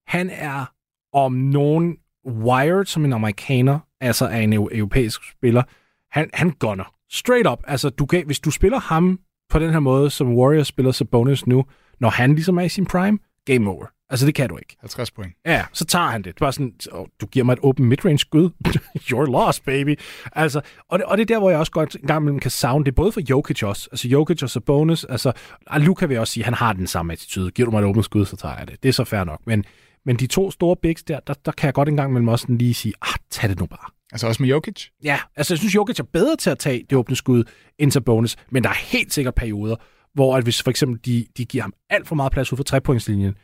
[0.07, 0.65] Han er
[1.13, 5.63] om nogen wired som en amerikaner, altså er en eu- europæisk spiller.
[6.11, 6.93] Han, han gunner.
[7.11, 7.59] Straight up.
[7.67, 9.19] Altså, du kan, hvis du spiller ham
[9.49, 11.65] på den her måde, som Warriors spiller Sabonis nu,
[11.99, 13.85] når han ligesom er i sin prime, game over.
[14.09, 14.75] Altså, det kan du ikke.
[14.79, 15.33] 50 point.
[15.45, 16.25] Ja, så tager han det.
[16.25, 18.49] Det er bare sådan, oh, du giver mig et åbent midrange skud.
[19.11, 19.99] You're lost, baby.
[20.35, 22.51] Altså, og, det, og det er der, hvor jeg også godt en gang imellem kan
[22.51, 23.89] savne det, både for Jokic også.
[23.91, 25.03] Altså Jokic og Sabonis.
[25.03, 25.31] Altså,
[25.67, 27.51] og Luka vil også sige, han har den samme attitude.
[27.51, 28.83] Giver du mig et åbent skud, så tager jeg det.
[28.83, 29.39] Det er så fair nok.
[29.45, 29.65] Men,
[30.05, 32.43] men de to store bigs der, der, der kan jeg godt en gang imellem også
[32.43, 33.98] sådan lige sige, ah, tag det nu bare.
[34.11, 34.85] Altså også med Jokic?
[35.03, 37.43] Ja, altså jeg synes, Jokic er bedre til at tage det åbne skud
[37.77, 39.75] end Sabonis, men der er helt sikkert perioder,
[40.13, 42.63] hvor at hvis for eksempel de, de giver ham alt for meget plads ud for
[42.63, 43.35] trepointslinjen,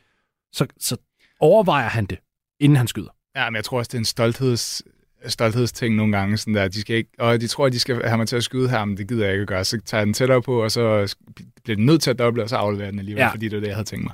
[0.54, 0.98] så, så
[1.40, 2.18] overvejer han det,
[2.60, 3.10] inden han skyder.
[3.36, 4.82] Ja, men jeg tror også, det er en stoltheds,
[5.28, 6.38] stolthedsting nogle gange.
[6.38, 6.68] Sådan der.
[6.68, 8.86] De, skal ikke, og de tror, at de skal have mig til at skyde her,
[8.86, 9.66] men det gider jeg ikke at gøre.
[9.66, 11.16] Så tager jeg den tættere på, og så
[11.64, 13.32] bliver den nødt til at doble, og så afleverer den alligevel, Ja.
[13.32, 14.14] fordi det er det, jeg havde tænkt mig.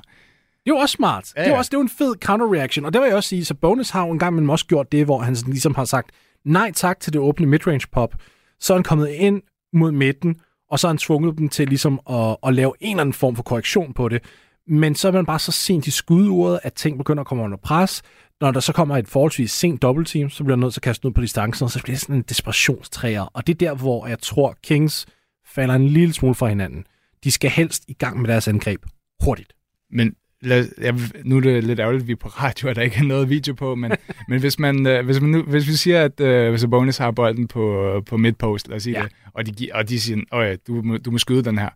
[0.64, 1.32] Det er jo også smart.
[1.36, 2.84] Ja, Ja, Det er jo også det er jo en fed counter-reaction.
[2.84, 4.92] Og det vil jeg også sige, så Bonus har jo en gang imellem også gjort
[4.92, 6.10] det, hvor han sådan ligesom har sagt
[6.44, 8.14] nej tak til det åbne midrange pop.
[8.60, 12.00] Så er han kommet ind mod midten, og så har han tvunget dem til ligesom
[12.10, 14.22] at, at lave en eller anden form for korrektion på det.
[14.66, 17.56] Men så er man bare så sent i skuduret, at ting begynder at komme under
[17.56, 18.02] pres.
[18.40, 21.08] Når der så kommer et forholdsvis sent dobbeltteam, så bliver han nødt til at kaste
[21.08, 23.22] ud på distancen, og så bliver det sådan en desperationstræer.
[23.22, 25.06] Og det er der, hvor jeg tror, Kings
[25.46, 26.84] falder en lille smule fra hinanden.
[27.24, 28.82] De skal helst i gang med deres angreb
[29.24, 29.52] hurtigt.
[29.90, 32.82] Men lad, jeg, nu er det lidt ærgerligt, at vi er på radio, og der
[32.82, 33.92] ikke er noget video på, men,
[34.28, 37.48] men hvis, man, øh, hvis, man nu, hvis vi siger, at øh, Sabonis har bolden
[37.48, 39.00] på, på midtpost, lad os sige Ja.
[39.00, 39.04] ja.
[39.04, 41.68] det, og de, og de siger, at ja, du, må- du må skyde den her,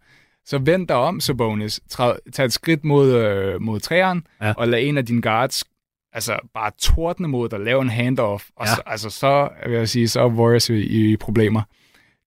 [0.46, 4.46] så vend dig om, Sabonis, træd, tag et skridt mod, øh, mod træeren, Ja.
[4.46, 4.52] ja.
[4.56, 5.64] og lad en af dine guards
[6.12, 8.74] altså bare tordne mod dig, lave en handoff, og Ja.
[8.74, 11.62] så, altså så, vil jeg sige, så er Warriors i, i problemer.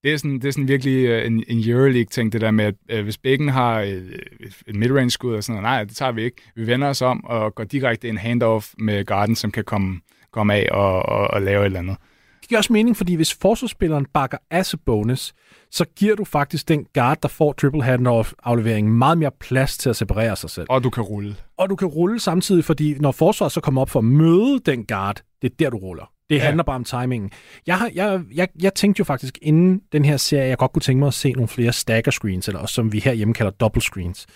[0.04, 2.76] Det er sådan, det er sådan virkelig øh, en, en Euroleague-ting, det der med, at
[2.90, 6.24] øh, hvis begge har et, et, et midrange-skud og sådan noget, nej, det tager vi
[6.24, 6.42] ikke.
[6.56, 10.00] Vi vender os om og går direkte en handoff med Garden, som kan komme,
[10.32, 11.98] komme af og, og, og lave et eller andet.
[12.42, 15.34] Det giver også mening, fordi hvis forsvarsspilleren bakker af bonus,
[15.72, 19.90] så giver du faktisk den guard, der får triple handoff afleveringen meget mere plads til
[19.90, 20.68] at separere sig selv.
[20.70, 21.36] Og du kan rulle.
[21.58, 24.86] Og du kan rulle samtidig, fordi når forsvaret så kommer op for at møde den
[24.86, 26.12] guard, det er der, du ruller.
[26.30, 26.44] Det ja.
[26.44, 27.32] Handler bare om timingen.
[27.68, 30.82] Jeg, har, jeg, jeg, jeg tænkte jo faktisk inden den her serie, jeg godt kunne
[30.82, 33.82] tænke mig at se nogle flere stagger screens, eller også som vi herhjemme kalder double
[33.82, 34.28] screens,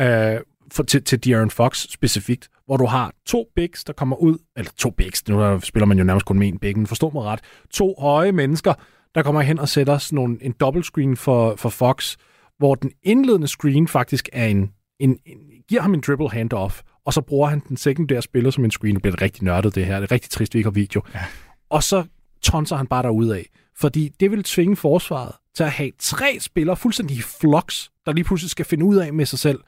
[0.00, 0.40] øh,
[0.72, 4.70] for, til, til De'Aaron Fox specifikt, hvor du har to bigs, der kommer ud, eller
[4.78, 7.22] to bigs, nu der spiller man jo nærmest kun med en big, men forstå mig
[7.22, 8.74] ret, to høje mennesker,
[9.14, 12.16] der kommer hen og sætter sådan nogle, en double screen for, for Fox,
[12.58, 17.12] hvor den indledende screen faktisk er en, en, en giver ham en dribble handoff, og
[17.12, 18.94] så bruger han den sekundære spiller som en screen.
[18.94, 20.00] Nu bliver det rigtig nørdet, det her.
[20.00, 21.02] Det er rigtig trist, vi ikke har video.
[21.14, 21.20] Ja.
[21.70, 22.04] Og så
[22.42, 23.46] tonser han bare af.
[23.78, 28.50] Fordi det vil tvinge forsvaret til at have tre spillere fuldstændig flux, der lige pludselig
[28.50, 29.60] skal finde ud af med sig selv.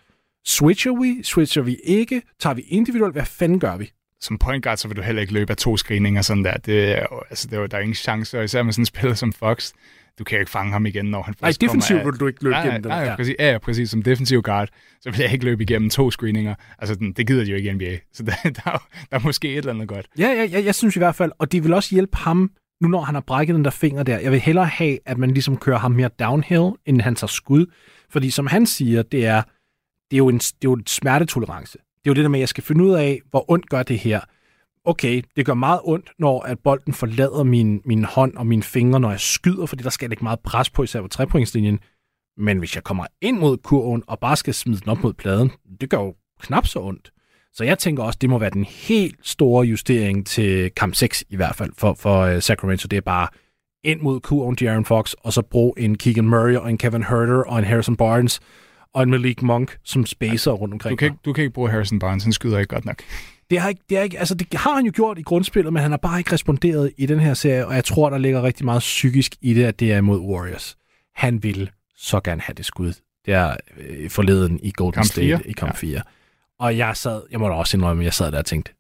[0.47, 1.23] Switcher vi?
[1.23, 2.23] Switcher vi ikke?
[2.41, 3.15] Tager vi individuelt?
[3.15, 3.93] Hvad fanden gør vi?
[4.21, 6.57] Som point guard, så vil du heller ikke løbe af to screeninger sådan der.
[6.57, 8.83] Det er, jo- altså, det er, jo- der er ingen chance, og især med sådan
[8.83, 9.73] en spiller som Fox,
[10.19, 12.27] du kan jo ikke fange ham igen, når han Nej, først kommer defensivt vil du
[12.27, 12.91] ikke løbe nej, igennem den.
[12.91, 13.17] nej, Ja.
[13.17, 13.91] Præcis, ja, præcis.
[13.91, 14.69] Som defensiv guard,
[15.01, 16.55] så vil jeg ikke løbe igennem to screeninger.
[16.79, 17.97] Altså, den, det gider de jo ikke i NBA.
[18.13, 18.79] Så der, der, er
[19.11, 20.07] der er måske et eller andet godt.
[20.19, 22.51] Ja, ja, ja, jeg synes i hvert fald, og det vil også hjælpe ham,
[22.81, 24.19] nu når han har brækket den der finger der.
[24.19, 27.67] Jeg vil hellere have, at man ligesom kører ham mere downhill, end han tager skud.
[28.11, 29.43] Fordi som han siger, det er,
[30.11, 31.79] det er jo en, det er jo en smertetolerance.
[31.79, 33.83] Det er jo det der med, at jeg skal finde ud af, hvor ondt gør
[33.83, 34.21] det her.
[34.85, 39.01] Okay, det gør meget ondt, når at bolden forlader min, min hånd og mine fingre,
[39.01, 41.79] når jeg skyder, fordi der skal ikke meget pres på, især på trepointslinjen.
[42.37, 45.51] Men hvis jeg kommer ind mod kurven og bare skal smide den op mod pladen,
[45.81, 47.11] det gør jo knap så ondt.
[47.53, 51.37] Så jeg tænker også, det må være den helt store justering til kamp 6 i
[51.37, 52.87] hvert fald for, for uh, Sacramento.
[52.87, 53.29] Det er bare
[53.85, 57.03] ind mod kurven til Aaron Fox, og så brug en Keegan Murray og en Kevin
[57.03, 58.41] Herter og en Harrison Barnes
[58.95, 60.91] og en Malik Monk, som spacer rundt omkring.
[60.91, 63.03] Du kan, ikke, du kan ikke bruge Harrison Barnes, han skyder ikke godt nok.
[63.51, 65.83] Det har, ikke, det, har ikke, altså det har han jo gjort i grundspillet, men
[65.83, 68.65] han har bare ikke responderet i den her serie, og jeg tror, der ligger rigtig
[68.65, 70.77] meget psykisk i det, at det er imod Warriors.
[71.15, 72.93] Han vil så gerne have det skud.
[73.27, 75.41] Det er øh, forleden i Golden Kamp State fire?
[75.47, 75.77] i kamp Ja.
[75.79, 76.03] 4.
[76.59, 78.73] Og jeg sad, jeg må da også indrømme, jeg sad der og tænkte,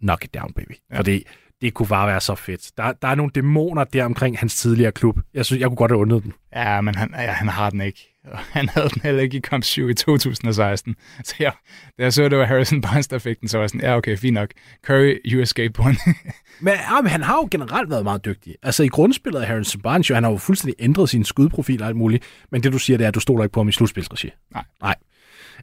[0.00, 0.72] knock it down, baby.
[0.92, 0.98] Ja.
[0.98, 1.24] Fordi
[1.60, 2.70] det kunne bare være så fedt.
[2.76, 5.18] Der, der er nogle dæmoner der omkring hans tidligere klub.
[5.34, 6.32] Jeg synes, jeg kunne godt have undret den.
[6.56, 8.14] Ja, men han, ja, han har den ikke.
[8.52, 10.96] Han havde den heller ikke i kamp 7 i 2016.
[11.24, 11.52] Så jeg,
[11.98, 13.96] da jeg så, det var Harrison Barnes, der fik den, så var jeg sådan, ja,
[13.96, 14.50] okay, fint nok.
[14.86, 15.96] Curry, you escaped one.
[16.60, 18.54] Men, ja, men han har jo generelt været meget dygtig.
[18.62, 21.88] Altså i grundspillet af Harrison Barnes, jo, han har jo fuldstændig ændret sin skudprofil og
[21.88, 22.24] alt muligt.
[22.52, 24.30] Men det du siger, det er, at du stoler ikke på ham i slutspilsregi.
[24.54, 24.64] Nej.
[24.82, 24.94] Nej.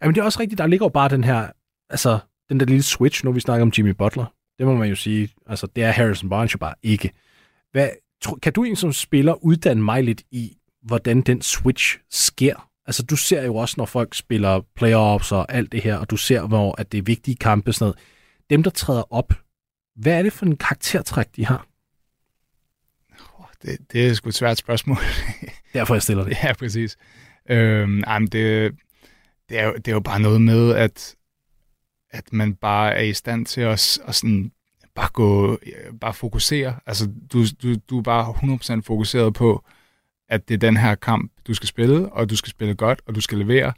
[0.01, 1.47] Jamen det er også rigtigt, der ligger jo bare den her
[1.89, 4.25] altså, den der lille switch, nu vi snakker om Jimmy Butler,
[4.60, 7.12] det må man jo sige, altså, det er Harrison Barnes jo bare ikke.
[7.72, 7.89] Hvad,
[8.22, 12.70] tro, kan du egentlig som spiller uddanne mig lidt i, hvordan den switch sker?
[12.86, 16.18] Altså, du ser jo også, når folk spiller playoffs og alt det her, og du
[16.18, 18.00] ser, hvor at det er vigtige kampe sådan noget.
[18.50, 19.34] Dem, der træder op,
[19.96, 21.68] hvad er det for en karaktertræk, de har?
[23.62, 24.98] Det, det er sgu et svært spørgsmål.
[25.74, 26.38] Derfor jeg stiller det.
[26.44, 26.98] Ja, præcis.
[27.50, 28.76] Øhm, jamen det,
[29.50, 31.15] det, er jo, det er jo bare noget med, at,
[32.15, 34.51] at man bare er i stand til at, at sådan,
[34.95, 35.60] bare gå,
[36.01, 36.80] bare fokusere.
[36.86, 38.34] Altså, du, du, du er bare
[38.78, 39.63] 100% fokuseret på,
[40.30, 43.15] at det er den her kamp, du skal spille, og du skal spille godt, og
[43.15, 43.73] du skal levere,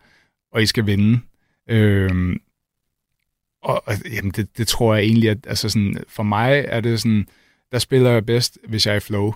[0.52, 1.20] og I skal vinde.
[1.70, 2.40] Øhm,
[3.62, 7.28] og jamen, det, det tror jeg egentlig, at altså sådan, for mig er det sådan,
[7.72, 9.34] der spiller jeg bedst, hvis jeg er i flow,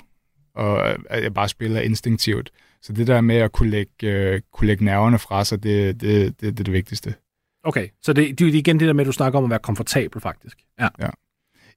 [0.53, 2.51] og at jeg bare spiller instinktivt.
[2.81, 6.25] Så det der med at kunne lægge, øh, kunne lægge nerverne fra sig, det, det,
[6.25, 7.15] det, det er det vigtigste.
[7.63, 9.59] Okay, så det, det er igen det der med, at du snakker om at være
[9.59, 10.57] komfortabel, faktisk.
[10.79, 10.87] Ja.
[10.99, 11.09] ja.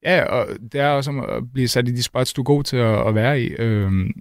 [0.02, 2.64] Ja, og det er også om at blive sat i de spots, du er god
[2.64, 3.48] til at, at være i.
[3.48, 4.12] Øhm,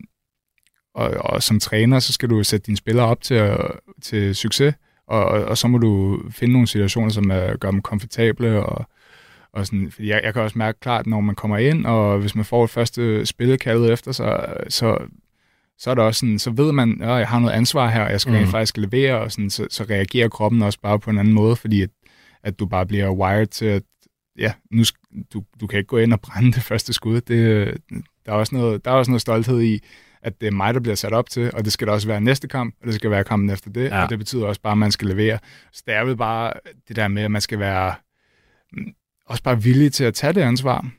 [0.96, 3.58] og, og som træner, så skal du sætte dine spillere op til,
[4.02, 4.76] til succes,
[5.08, 8.86] og, og, og så må du finde nogle situationer, som er, gør dem komfortable, og,
[9.54, 12.36] og sådan, fordi jeg, jeg kan også mærke klart, når man kommer ind, og hvis
[12.36, 14.98] man får et første spil kaldet efter sig, så,
[15.84, 18.12] så er det også sådan, så ved man, at jeg har noget ansvar her, og
[18.12, 18.48] jeg skal mm.
[18.48, 21.82] faktisk levere, og sådan, så, så reagerer kroppen også bare på en anden måde, fordi
[21.82, 21.90] at,
[22.44, 23.84] at du bare bliver wired til, at
[24.38, 24.84] ja, nu,
[25.34, 27.22] du, du kan ikke gå ind og brænde det første skud.
[27.22, 27.78] Det,
[28.26, 29.80] der, er også noget, der er også noget stolthed i,
[30.22, 32.22] at det er mig, der bliver sat op til, og det skal da også være
[32.22, 34.04] næste kamp, og det skal være kampen efter det, ja.
[34.04, 35.40] og det betyder også bare, at man skal levere.
[35.72, 36.54] Så det er vel bare
[36.88, 37.96] det der med, at man skal være
[38.74, 38.94] mm,
[39.26, 40.90] også bare villig til at tage det ansvar.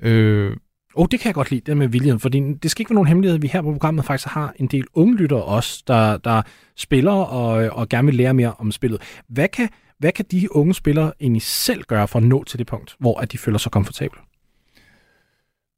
[0.00, 0.56] Øh,
[1.00, 3.08] Oh, det kan jeg godt lide, det med William, for det skal ikke være nogen
[3.08, 6.42] hemmelighed, at vi her på programmet faktisk har en del unge lyttere også, der, der
[6.76, 9.02] spiller og, og gerne vil lære mere om spillet.
[9.28, 12.66] Hvad kan, hvad kan de unge spillere egentlig selv gøre for at nå til det
[12.66, 14.20] punkt, hvor at de føler sig komfortable?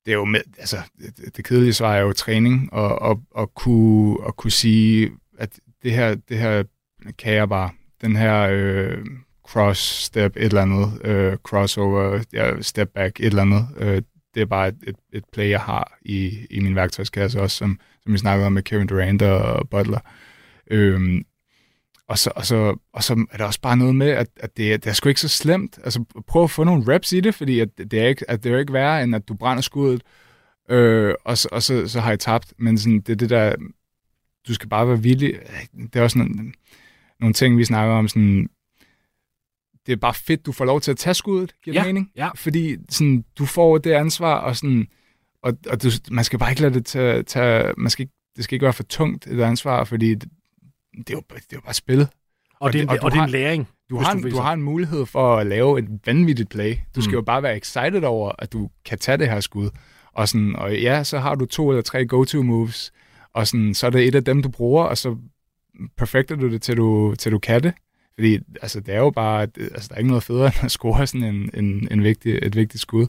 [0.07, 3.55] Det er jo med, altså, det, det kedelige svar er jo træning, og, og, og,
[3.55, 6.63] kunne, og kunne sige, at det her, det her
[7.19, 8.99] kan jeg bare, den her øh,
[9.49, 14.03] cross step, et eller andet, øh, crossover, ja, step back, et eller andet, øh,
[14.35, 17.81] det er bare et, et, et play, jeg har i, i min værktøjskasse også, som,
[18.03, 20.01] som vi snakkede om med Kevin Durant og Butler.
[20.71, 21.25] Øhm,
[22.09, 24.85] og, så, og, så, og så er der også bare noget med, at, at det,
[24.85, 25.79] det er sgu ikke så slemt.
[25.85, 28.53] Altså prøv at få nogle reps i det, fordi at det, er ikke, at det
[28.53, 30.03] er ikke værre, end at du brænder skuddet,
[30.71, 32.55] øh, og, så, og så, så har I tabt.
[32.59, 33.55] Men sådan, det er det der,
[34.49, 35.39] du skal bare være villig.
[35.93, 36.53] Det er også nogle,
[37.21, 38.49] nogle ting, vi snakker om, sådan,
[39.87, 42.11] det er bare fedt, du får lov til at tage skuddet, giver ja, mening?
[42.17, 42.31] Ja.
[42.35, 44.87] Fordi sådan, du får det ansvar, og, sådan,
[45.43, 48.45] og, og du, man skal bare ikke lade det tage, tage man skal ikke, det
[48.45, 50.29] skal ikke være for tungt, et ansvar, fordi det,
[50.99, 52.01] det, er, jo, det er jo bare spil.
[52.01, 52.09] Og,
[52.61, 53.69] og, det, og, og det er en læring.
[53.91, 56.75] Du har, en, du har en mulighed for at lave et vanvittigt play.
[56.95, 57.15] Du skal mm.
[57.15, 59.71] jo bare være excited over, at du kan tage det her skud.
[60.13, 62.93] Og, sådan, og ja, så har du to eller tre go-to moves,
[63.35, 65.17] og sådan, så er det et af dem, du bruger, og så
[65.97, 67.73] perfekter du det, til du, til du kan det.
[68.21, 71.07] Fordi altså, det er jo bare, altså, der er ikke noget federe end at score
[71.07, 73.07] sådan en, en, en vigtig, et vigtigt skud.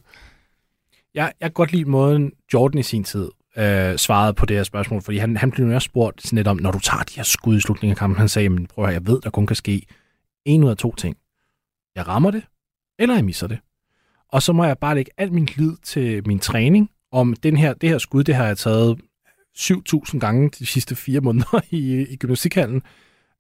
[1.14, 4.64] Jeg, jeg kan godt lide måden, Jordan i sin tid øh, svarede på det her
[4.64, 7.16] spørgsmål, fordi han, han blev jo også spurgt sådan lidt om, når du tager de
[7.16, 9.48] her skud i slutningen af kampen, han sagde, men prøv at jeg ved, der kun
[9.48, 9.86] kan ske
[10.46, 11.18] en ud af to ting.
[11.96, 12.44] Jeg rammer det,
[13.00, 13.60] eller jeg misser det.
[14.30, 17.74] Og så må jeg bare lægge al min lid til min træning, om den her,
[17.74, 19.02] det her skud, det har jeg taget
[19.58, 22.82] 7.000 gange de sidste fire måneder i, i gymnastikhallen.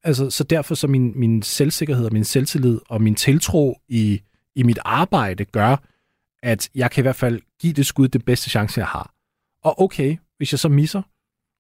[0.04, 4.22] Altså, så derfor så min, min selvsikkerhed og min selvtillid og min tiltro i,
[4.56, 5.76] i mit arbejde gør,
[6.44, 9.14] at jeg kan i hvert fald give det skud det bedste chance, jeg har.
[9.64, 11.02] Og okay, hvis jeg så misser,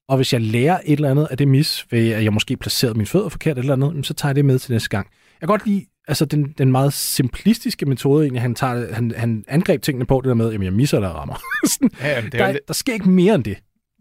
[0.09, 2.97] og hvis jeg lærer et eller andet af det mis, ved at jeg måske placerede
[2.97, 5.07] mine fødder forkert eller andet, så tager jeg det med til næste gang.
[5.41, 9.43] Jeg kan godt lide altså den, den meget simplistiske metode, egentlig, han, tager, han, han
[9.47, 11.35] angreb tingene på, det der med, at jeg misser eller rammer.
[12.01, 12.67] ja, det er der, lidt...
[12.67, 13.57] der sker ikke mere end det.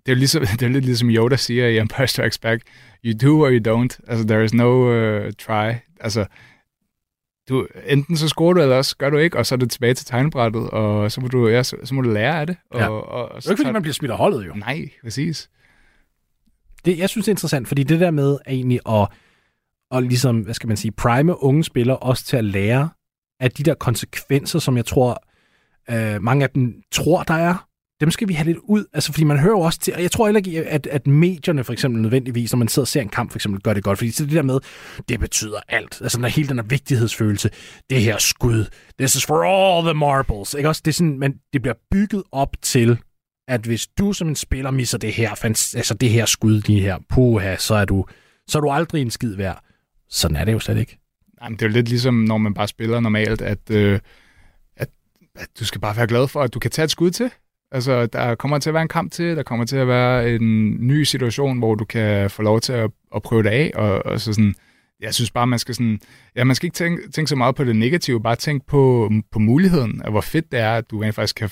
[0.07, 2.63] Det er, ligesom, det er lidt ligesom Yoda siger i Empire Strikes Back,
[3.05, 3.99] you do or you don't.
[4.09, 5.73] Altså, there is no uh, try.
[6.01, 6.27] Altså,
[7.49, 9.95] du, enten så scorer du, eller også gør du ikke, og så er det tilbage
[9.95, 12.57] til tegnebrættet, og så må du, ja, så, så må du lære af det.
[12.71, 12.89] Og, ja.
[12.89, 14.55] og, og, og det er ikke, fordi man bliver smidt af holdet, jo.
[14.55, 15.51] Nej, præcis.
[16.85, 19.09] Det, jeg synes, det er interessant, fordi det der med egentlig at,
[19.91, 22.89] at ligesom, hvad skal man sige, prime unge spillere også til at lære
[23.41, 25.23] af de der konsekvenser, som jeg tror,
[25.91, 27.67] øh, mange af dem tror, der er,
[28.01, 28.85] dem skal vi have lidt ud.
[28.93, 31.65] Altså, fordi man hører jo også til, og jeg tror heller ikke, at, at medierne
[31.65, 33.99] for eksempel nødvendigvis, når man sidder og ser en kamp for eksempel, gør det godt.
[33.99, 34.59] Fordi så det der med,
[35.09, 35.99] det betyder alt.
[36.03, 37.51] Altså, der hele den her vigtighedsfølelse,
[37.91, 38.67] det her skud,
[38.99, 40.55] this is for all the marbles.
[40.55, 40.83] Ikke også?
[40.85, 42.99] Det, er sådan, men det bliver bygget op til,
[43.49, 46.99] at hvis du som en spiller misser det her, altså det her skud, de her
[47.09, 48.07] puha, så er du,
[48.49, 49.65] så er du aldrig en skid værd.
[50.11, 50.99] Sådan er det jo slet ikke.
[51.43, 54.01] jamen, det er jo lidt ligesom, når man bare spiller normalt, at, øh,
[54.77, 54.89] at,
[55.37, 57.31] at du skal bare være glad for, at du kan tage et skud til.
[57.73, 60.71] Altså, der kommer til at være en kamp til, der kommer til at være en
[60.87, 64.21] ny situation, hvor du kan få lov til at, at prøve det af, og, og
[64.21, 64.55] så sådan,
[65.01, 66.01] jeg synes bare, man skal sådan,
[66.37, 69.39] ja, man skal ikke tænke, tænke så meget på det negative, bare tænke på, på
[69.39, 71.51] muligheden, og hvor fedt det er, at du rent faktisk kan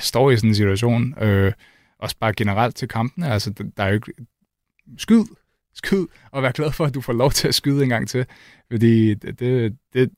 [0.00, 1.52] stå i sådan en situation, øh,
[1.98, 4.12] også bare generelt til kampene, altså, der er jo ikke,
[4.98, 5.24] skyd,
[5.74, 8.26] skyd, og vær glad for, at du får lov til at skyde en gang til,
[8.70, 10.10] fordi det, det, det,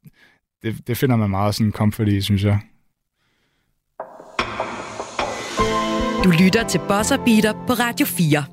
[0.62, 2.60] det, det finder man meget sådan comfort i, synes jeg.
[6.24, 8.44] Du lytter til Bosser Beater på Radio 4.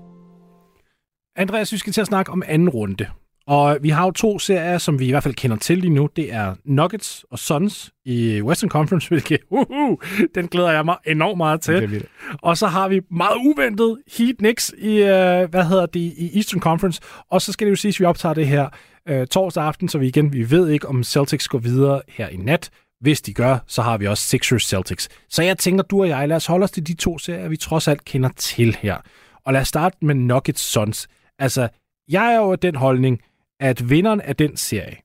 [1.36, 3.05] Andreas, vi skal til at snakke om anden runde.
[3.47, 6.09] Og vi har jo to serier, som vi i hvert fald kender til lige nu.
[6.15, 9.97] Det er Nuggets og Suns i Western Conference, hvilket uh,
[10.36, 11.74] den glæder jeg mig enormt meget til.
[11.74, 15.07] Det er og så har vi meget uventet Heat Knicks i, uh,
[15.49, 17.01] hvad hedder det, i Eastern Conference.
[17.32, 18.70] Og så skal det jo siges, at vi optager det her
[19.11, 22.38] uh, torsdag aften, så vi igen, vi ved ikke, om Celtics går videre her i
[22.38, 22.70] nat.
[23.00, 25.10] Hvis de gør, så har vi også Sixers Celtics.
[25.30, 27.58] Så jeg tænker, du og jeg, lad os holde os til de to serier, vi
[27.58, 28.97] trods alt kender til her.
[29.45, 31.08] Og lad os starte med Nuggets Suns.
[31.39, 31.70] Altså,
[32.10, 33.22] jeg er jo den holdning,
[33.60, 34.95] at vinderen af den serie,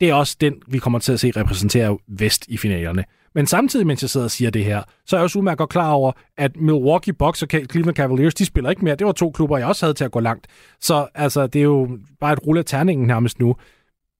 [0.00, 3.04] det er også den, vi kommer til at se repræsentere Vest i finalerne.
[3.34, 5.70] Men samtidig, mens jeg sidder og siger det her, så er jeg også udmærket godt
[5.70, 8.96] klar over, at Milwaukee Bucks og Cleveland Cavaliers, de spiller ikke mere.
[8.96, 10.46] Det var to klubber, jeg også havde til at gå langt.
[10.80, 13.56] Så altså, det er jo bare et rulle af terningen nærmest nu.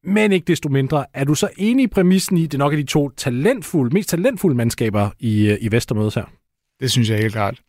[0.07, 2.85] Men ikke desto mindre, er du så enig i præmissen i, det nok er de
[2.85, 6.25] to talentfulde, mest talentfulde mandskaber i, i Vestermødes her?
[6.81, 7.61] Det synes jeg helt klart.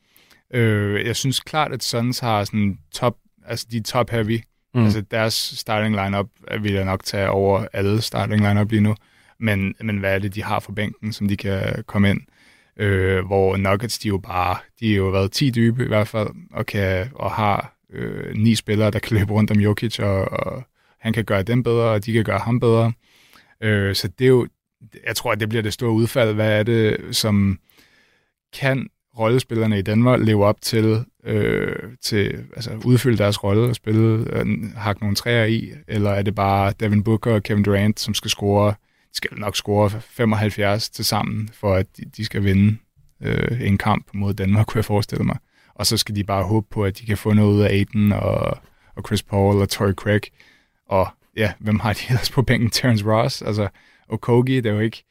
[0.53, 4.39] Øh, jeg synes klart, at Suns har sådan top, altså de top heavy.
[4.73, 4.83] Mm.
[4.83, 6.27] Altså deres starting lineup
[6.61, 8.95] vil jeg nok tage over alle starting lineup lige nu.
[9.39, 12.21] Men, men hvad er det, de har for bænken, som de kan komme ind?
[12.77, 16.29] Øh, hvor Nuggets, de jo bare, de er jo været 10 dybe i hvert fald,
[16.51, 20.63] og, kan, og har øh, ni spillere, der kan løbe rundt om Jokic, og, og
[21.05, 22.93] han kan gøre dem bedre, og de kan gøre ham bedre.
[23.61, 24.47] Øh, så det er jo,
[25.07, 26.33] jeg tror, at det bliver det store udfald.
[26.33, 27.59] Hvad er det, som
[28.53, 28.87] kan
[29.19, 34.73] rollespillerne i Danmark leve op til, øh, til altså udfylde deres rolle og spille, øh,
[34.75, 38.29] hakke nogle træer i, eller er det bare Devin Booker og Kevin Durant, som skal
[38.31, 38.69] score,
[39.11, 42.77] de skal nok score 75 til sammen, for at de, de skal vinde
[43.21, 45.37] øh, en kamp mod Danmark, kunne jeg forestille mig.
[45.75, 48.11] Og så skal de bare håbe på, at de kan få noget ud af Aiden
[48.11, 48.57] og,
[48.95, 50.21] og Chris Paul og Torrey Craig.
[50.87, 51.07] Og
[51.37, 52.69] ja, hvem har de ellers på bænken?
[52.69, 53.67] Terence Ross, altså
[54.09, 55.03] Okogi, det er jo ikke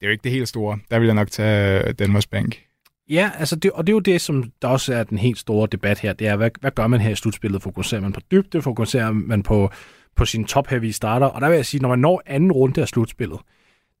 [0.00, 0.78] det, er jo ikke det helt store.
[0.90, 2.62] Der vil jeg nok tage øh, Danmarks Bank.
[3.10, 5.68] Ja, altså det, og det er jo det, som der også er den helt store
[5.72, 6.12] debat her.
[6.12, 7.62] Det er, hvad, hvad gør man her i slutspillet?
[7.62, 8.62] Fokuserer man på dybde?
[8.62, 9.70] Fokuserer man på,
[10.16, 11.26] på sin top-heavy starter?
[11.26, 13.38] Og der vil jeg sige, når man når anden runde af slutspillet,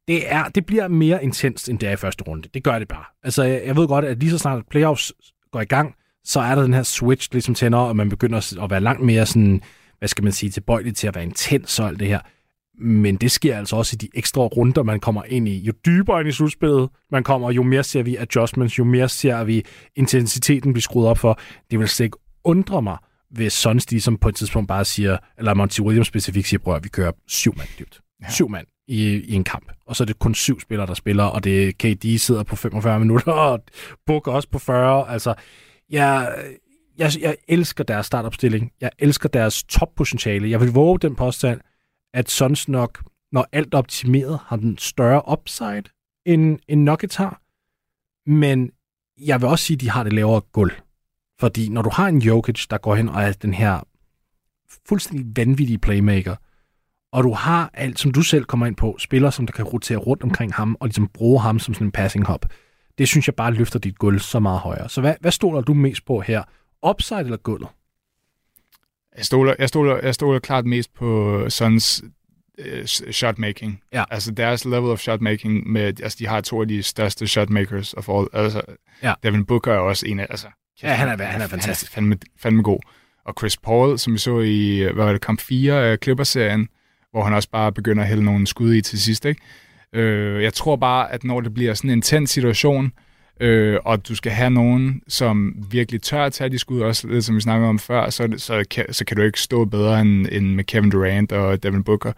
[0.08, 2.48] det, er, det bliver mere intenst, end det er i første runde.
[2.54, 3.04] Det gør det bare.
[3.22, 5.12] Altså, jeg, jeg ved godt, at lige så snart playoffs
[5.50, 5.94] går i gang,
[6.24, 9.26] så er der den her switch ligesom tænder, og man begynder at være langt mere
[9.26, 9.62] sådan,
[10.02, 12.20] hvad skal man sige, tilbøjelig til at være intens og alt det her.
[12.80, 15.58] Men det sker altså også i de ekstra runder, man kommer ind i.
[15.58, 19.44] Jo dybere ind i slutspillet man kommer, jo mere ser vi adjustments, jo mere ser
[19.44, 19.64] vi
[19.96, 21.40] intensiteten blive skruet op for.
[21.70, 22.96] Det vil slet ikke undre mig,
[23.30, 26.74] hvis Suns de som på et tidspunkt bare siger, eller Monty Williams specifikt siger, prøv
[26.74, 28.00] at vi kører syv mand dybt.
[28.22, 28.30] Ja.
[28.30, 29.72] Syv mand i, i en kamp.
[29.86, 33.00] Og så er det kun syv spillere, der spiller, og det KD sidder på 45
[33.00, 33.64] minutter, og
[34.06, 35.10] Book også på 40.
[35.10, 35.34] Altså,
[35.90, 36.34] jeg,
[37.02, 38.72] jeg, jeg elsker deres startopstilling.
[38.80, 40.50] Jeg elsker deres toppotentiale.
[40.50, 41.60] Jeg vil våge den påstand,
[42.14, 45.82] at Suns nok, når alt er optimeret, har den større upside,
[46.26, 47.40] end, end Nuggets har.
[48.30, 48.70] Men
[49.20, 50.72] jeg vil også sige, at de har det lavere gulv.
[51.40, 53.80] Fordi når du har en Jokic, der går hen og er den her
[54.88, 56.36] fuldstændig vanvittige playmaker,
[57.12, 59.98] og du har alt, som du selv kommer ind på, spillere, som der kan rotere
[59.98, 62.46] rundt omkring ham, og ligesom bruge ham som sådan en passing hop,
[62.98, 64.88] det synes jeg bare løfter dit gulv så meget højere.
[64.88, 66.42] Så hvad, hvad stoler du mest på her?
[66.88, 67.68] Upside eller gulvet?
[69.16, 72.02] Jeg stoler, jeg stoler, jeg stoler klart mest på Suns
[72.58, 73.82] uh, shotmaking.
[73.92, 74.04] Ja.
[74.10, 78.08] Altså deres level of shotmaking med, altså de har to af de største shotmakers of
[78.08, 78.26] all.
[78.32, 78.62] Altså,
[79.02, 79.14] ja.
[79.22, 80.46] Devin Booker er også en af, altså,
[80.82, 81.94] ja, han er, han er fantastisk.
[81.94, 82.80] Han er fandme, fandme god.
[83.24, 86.68] Og Chris Paul, som vi så i, hvad var det, kamp 4 af Clippers-serien,
[87.10, 89.40] hvor han også bare begynder at hælde nogle skud i til sidst, ikke?
[89.92, 92.90] Øh, jeg tror bare, at når det bliver sådan en intens situation, øh,
[93.84, 97.36] og du skal have nogen, som virkelig tør at tage de skud, også lidt som
[97.36, 100.54] vi snakkede om før, så, så, kan, så kan du ikke stå bedre end, end
[100.54, 102.12] med Kevin Durant og Devin Booker.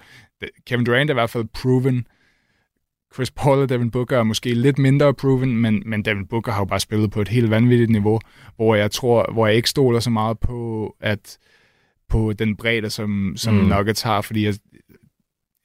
[0.67, 2.07] Kevin Durant er i hvert fald proven.
[3.15, 6.61] Chris Paul og Devin Booker er måske lidt mindre proven, men, men Devin Booker har
[6.61, 8.21] jo bare spillet på et helt vanvittigt niveau,
[8.57, 11.39] hvor jeg tror, hvor jeg ikke stoler så meget på, at
[12.09, 13.65] på den bredde, som, som mm.
[13.65, 14.55] Nuggets har, fordi jeg,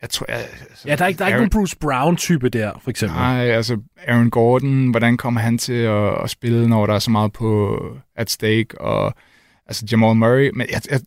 [0.01, 0.37] jeg tror, jeg,
[0.69, 3.17] altså, ja, der er ikke, der er Aaron, ikke nogen Bruce Brown-type der, for eksempel.
[3.17, 3.77] Nej, altså
[4.07, 7.79] Aaron Gordon, hvordan kommer han til at, at spille, når der er så meget på
[8.15, 9.13] at stake, og
[9.67, 10.99] altså Jamal Murray, men jeg, jeg,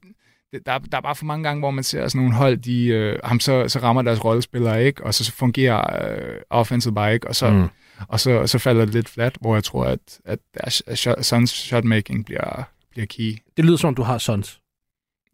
[0.52, 2.86] det, der, der er bare for mange gange, hvor man ser sådan nogle hold, de,
[2.86, 7.28] øh, ham så, så rammer deres rollespillere ikke, og så fungerer øh, offensive bare ikke,
[7.28, 7.68] og så, mm.
[8.08, 10.20] og så, så falder det lidt flat, hvor jeg tror, at,
[10.54, 13.36] at shot, Suns shotmaking bliver, bliver key.
[13.56, 14.61] Det lyder som om, du har Suns.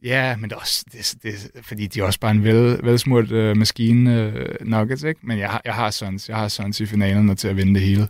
[0.03, 3.33] Ja, men det er også, det, det, fordi de er også bare en vel, velsmurt
[3.33, 5.21] øh, maskine øh, Nuggets, ikke?
[5.23, 6.29] Men jeg, jeg har Suns.
[6.29, 8.09] Jeg har Suns i finalen og til at vinde det hele.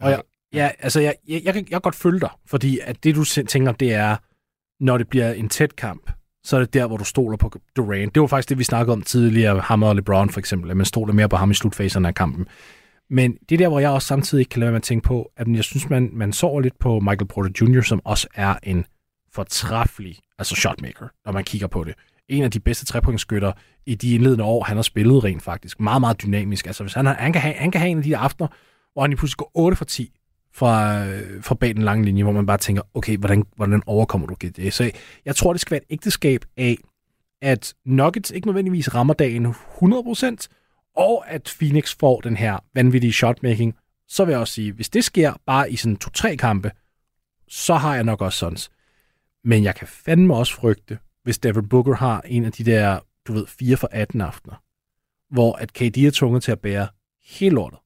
[0.00, 0.20] Og jeg,
[0.52, 3.72] ja, altså, jeg, jeg, jeg, jeg kan godt følge dig, fordi at det, du tænker,
[3.72, 4.16] det er,
[4.80, 6.10] når det bliver en tæt kamp,
[6.44, 8.14] så er det der, hvor du stoler på Durant.
[8.14, 10.86] Det var faktisk det, vi snakkede om tidligere, ham og LeBron for eksempel, at man
[10.86, 12.46] stoler mere på ham i slutfaserne af kampen.
[13.10, 15.06] Men det er der, hvor jeg også samtidig ikke kan lade være med at tænke
[15.06, 18.54] på, at jeg synes, man, man sover lidt på Michael Porter Jr., som også er
[18.62, 18.84] en
[19.34, 21.94] fortræffelig altså shotmaker, når man kigger på det.
[22.28, 23.52] En af de bedste trepointskytter
[23.86, 25.80] i de indledende år, han har spillet rent faktisk.
[25.80, 26.66] Meget, meget dynamisk.
[26.66, 28.48] Altså, hvis han, har, han, kan have, han kan have en af de aftener,
[28.92, 30.12] hvor han i pludselig går 8 for 10
[30.54, 34.26] fra, øh, fra bag den lange linje, hvor man bare tænker, okay, hvordan, hvordan overkommer
[34.26, 34.72] du det?
[34.72, 34.90] Så
[35.24, 36.76] jeg tror, det skal være et ægteskab af,
[37.42, 40.46] at Nuggets ikke nødvendigvis rammer dagen 100%,
[40.96, 43.74] og at Phoenix får den her vanvittige shotmaking.
[44.08, 46.70] Så vil jeg også sige, hvis det sker bare i sådan to-tre kampe,
[47.48, 48.58] så har jeg nok også sådan.
[49.44, 53.32] Men jeg kan fandme også frygte, hvis Devin Booker har en af de der, du
[53.32, 54.62] ved, 4 for 18 aftener,
[55.30, 56.88] hvor at KD er tvunget til at bære
[57.24, 57.78] hele lortet,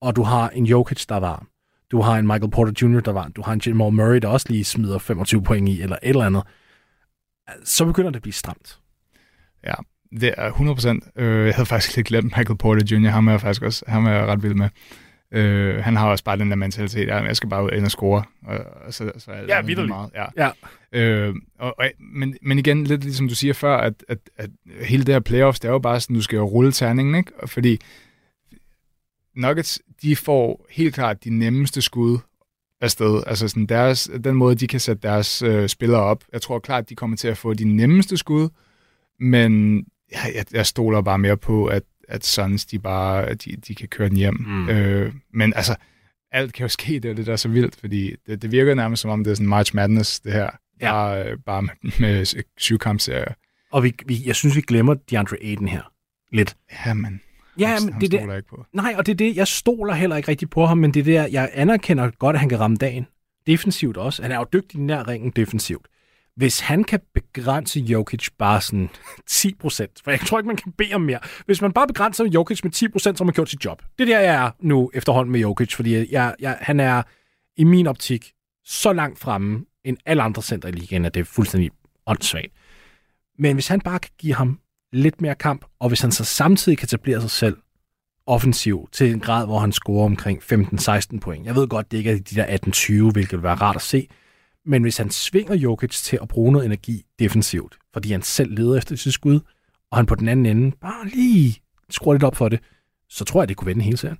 [0.00, 1.48] og du har en Jokic, der er varm,
[1.90, 4.28] du har en Michael Porter Jr., der er varm, du har en Jamal Murray, der
[4.28, 6.42] også lige smider 25 point i, eller et eller andet,
[7.64, 8.80] så begynder det at blive stramt.
[9.64, 9.74] Ja,
[10.20, 11.22] det er 100%.
[11.22, 14.06] Øh, jeg havde faktisk lidt glemt Michael Porter Jr., ham er jeg faktisk også ham
[14.06, 14.68] er jeg ret vild med.
[15.32, 17.90] Øh, han har også bare den der mentalitet, at jeg skal bare ud ind og
[17.90, 18.22] score.
[18.46, 20.10] Og, og så, så er ja, vildt meget.
[20.14, 20.24] Ja.
[20.36, 20.50] ja.
[20.92, 24.50] Øh, og, og, men, men igen, lidt ligesom du siger før, at, at, at
[24.82, 27.32] hele det her playoffs, det er jo bare sådan, du skal jo rulle terningen, ikke?
[27.46, 27.80] Fordi
[29.36, 32.18] Nuggets, de får helt klart de nemmeste skud
[32.80, 33.22] afsted.
[33.26, 36.24] Altså sådan deres, den måde, de kan sætte deres øh, spillere op.
[36.32, 38.48] Jeg tror klart, de kommer til at få de nemmeste skud,
[39.20, 39.78] men
[40.12, 43.88] jeg, jeg, jeg stoler bare mere på, at at Suns, de bare de, de kan
[43.88, 44.34] køre den hjem.
[44.46, 44.68] Mm.
[44.68, 45.76] Øh, men altså,
[46.32, 48.74] alt kan jo ske, det er det, der er så vildt, fordi det, det virker
[48.74, 50.50] nærmest som om, det er sådan March Madness, det her.
[50.80, 50.92] Ja.
[50.92, 53.32] Bare, bare med, med syvkampserier.
[53.72, 55.92] Og vi, vi, jeg synes, vi glemmer DeAndre Aiden her
[56.32, 56.56] lidt.
[56.86, 57.20] Ja, men
[57.58, 58.64] Ja, men det det, ikke på.
[58.72, 61.04] Nej, og det er det, jeg stoler heller ikke rigtig på ham, men det er
[61.04, 63.06] der, jeg anerkender godt, at han kan ramme dagen.
[63.46, 64.22] Defensivt også.
[64.22, 65.86] Han er jo dygtig nær ringen defensivt
[66.38, 68.88] hvis han kan begrænse Jokic bare sådan
[69.30, 71.18] 10% for jeg tror ikke, man kan bede om mere.
[71.46, 73.82] Hvis man bare begrænser Jokic med 10% så har man gjort sit job.
[73.98, 77.02] Det er der, jeg er nu efterhånden med Jokic, fordi jeg, jeg, han er
[77.56, 78.32] i min optik
[78.64, 81.70] så langt fremme end alle andre center i ligaen, at det er fuldstændig
[82.06, 82.52] åndssvagt.
[83.38, 84.60] Men hvis han bare kan give ham
[84.92, 87.56] lidt mere kamp, og hvis han så samtidig kan etablere sig selv
[88.26, 91.46] offensiv til en grad, hvor han scorer omkring 15-16 point.
[91.46, 94.08] Jeg ved godt, det ikke er de der 18-20, hvilket vil være rart at se,
[94.68, 98.78] men hvis han svinger Jokic til at bruge noget energi defensivt, fordi han selv leder
[98.78, 99.40] efter sit skud,
[99.90, 101.56] og han på den anden ende bare lige
[101.90, 102.60] skruer lidt op for det,
[103.08, 104.18] så tror jeg, det kunne vende hele serien.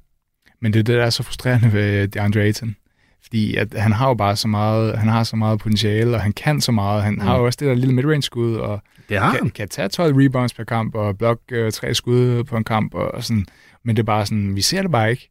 [0.61, 2.77] Men det er det, der er så frustrerende ved DeAndre Ayton.
[3.23, 6.33] Fordi at han har jo bare så meget, han har så meget potentiale, og han
[6.33, 7.03] kan så meget.
[7.03, 7.21] Han mm.
[7.21, 9.51] har jo også det der lille midrange skud, og det har kan, han.
[9.51, 13.15] kan tage 12 rebounds per kamp, og blokke øh, tre skud på en kamp, og,
[13.15, 13.47] og sådan.
[13.85, 15.31] Men det er bare sådan, vi ser det bare ikke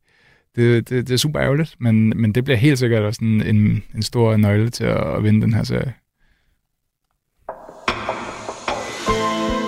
[0.58, 3.84] det, det, det er super ærgerligt, men, men det bliver helt sikkert også en, en,
[3.96, 5.94] en stor nøgle til at, at vinde den her serie.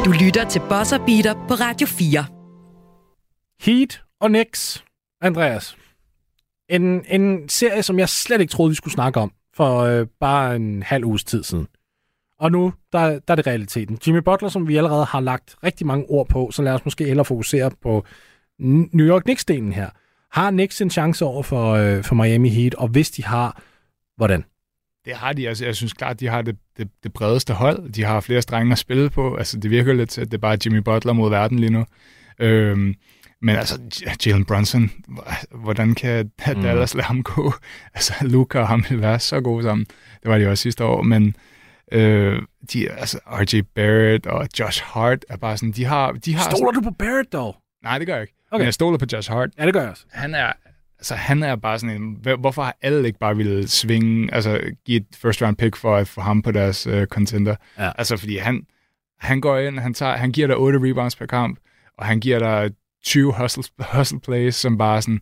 [0.06, 2.26] Du lytter til Bosser Beater på Radio 4.
[3.62, 4.84] Heat og Knicks,
[5.22, 5.78] Andreas.
[6.70, 10.56] En, en serie, som jeg slet ikke troede, vi skulle snakke om for øh, bare
[10.56, 11.68] en halv uges tid siden.
[12.40, 14.00] Og nu, der, der er det realiteten.
[14.08, 17.06] Jimmy Butler, som vi allerede har lagt rigtig mange ord på, så lad os måske
[17.06, 18.06] hellere fokusere på
[18.60, 19.90] New York Knicks-delen her.
[20.32, 23.62] Har Knicks en chance over for, øh, for Miami Heat, og hvis de har,
[24.18, 24.46] hvordan?
[25.06, 25.48] Det har de.
[25.48, 27.92] Altså, jeg synes klart, de har det, det, det bredeste hold.
[27.92, 29.36] De har flere strenge at spille på.
[29.36, 31.86] Altså, det virker lidt til, at det er bare Jimmy Butler mod verden lige nu.
[32.40, 32.96] Øhm,
[33.42, 33.80] men altså,
[34.26, 34.92] Jalen Brunson,
[35.52, 36.62] hvordan kan mm.
[36.62, 37.54] Dallas lade ham gå?
[37.96, 39.86] Altså, Luca og ham vil være så gode sammen.
[40.24, 41.36] Det var de også sidste år, men
[41.92, 42.42] øh,
[42.74, 43.62] de, altså, R.J.
[43.76, 46.12] Barrett og Josh Hart er bare sådan, de har...
[46.12, 47.56] De har Stoler du på Barrett, dog?
[47.84, 48.39] Nej, det gør jeg ikke.
[48.52, 48.60] Okay.
[48.60, 49.50] Men jeg stoler på Josh Hart.
[49.58, 50.06] Ja, det gør jeg også.
[50.12, 50.52] Han er,
[50.98, 52.18] altså, han er bare sådan en...
[52.40, 56.08] Hvorfor har alle ikke bare ville svinge, altså give et first round pick for at
[56.08, 57.56] få ham på deres uh, contender?
[57.78, 57.92] Ja.
[57.98, 58.66] Altså, fordi han,
[59.20, 61.60] han går ind, han, tager, han giver dig 8 rebounds per kamp,
[61.98, 62.72] og han giver dig
[63.06, 65.20] 20 hustle, hustle plays, som bare sådan...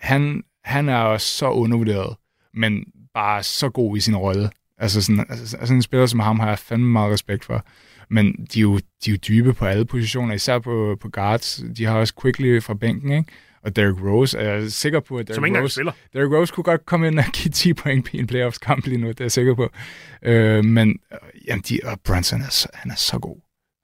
[0.00, 2.16] Han, han er også så undervurderet,
[2.54, 4.50] men bare så god i sin rolle.
[4.78, 7.64] Altså sådan, altså, altså en spiller som ham har jeg fandme meget respekt for.
[8.10, 11.64] Men de er, jo, de er jo dybe på alle positioner, især på, på guards.
[11.76, 13.32] De har også Quickly fra bænken, ikke?
[13.64, 15.92] Og Derrick Rose, er jeg sikker på, at Som ikke Derrick Rose, spiller.
[16.12, 19.08] Derrick Rose kunne godt komme ind og give 10 point i en playoffs-kamp lige nu,
[19.08, 19.70] det er jeg sikker på.
[20.22, 23.36] Øh, men øh, jamen, de, og Brunson er så, han er så god.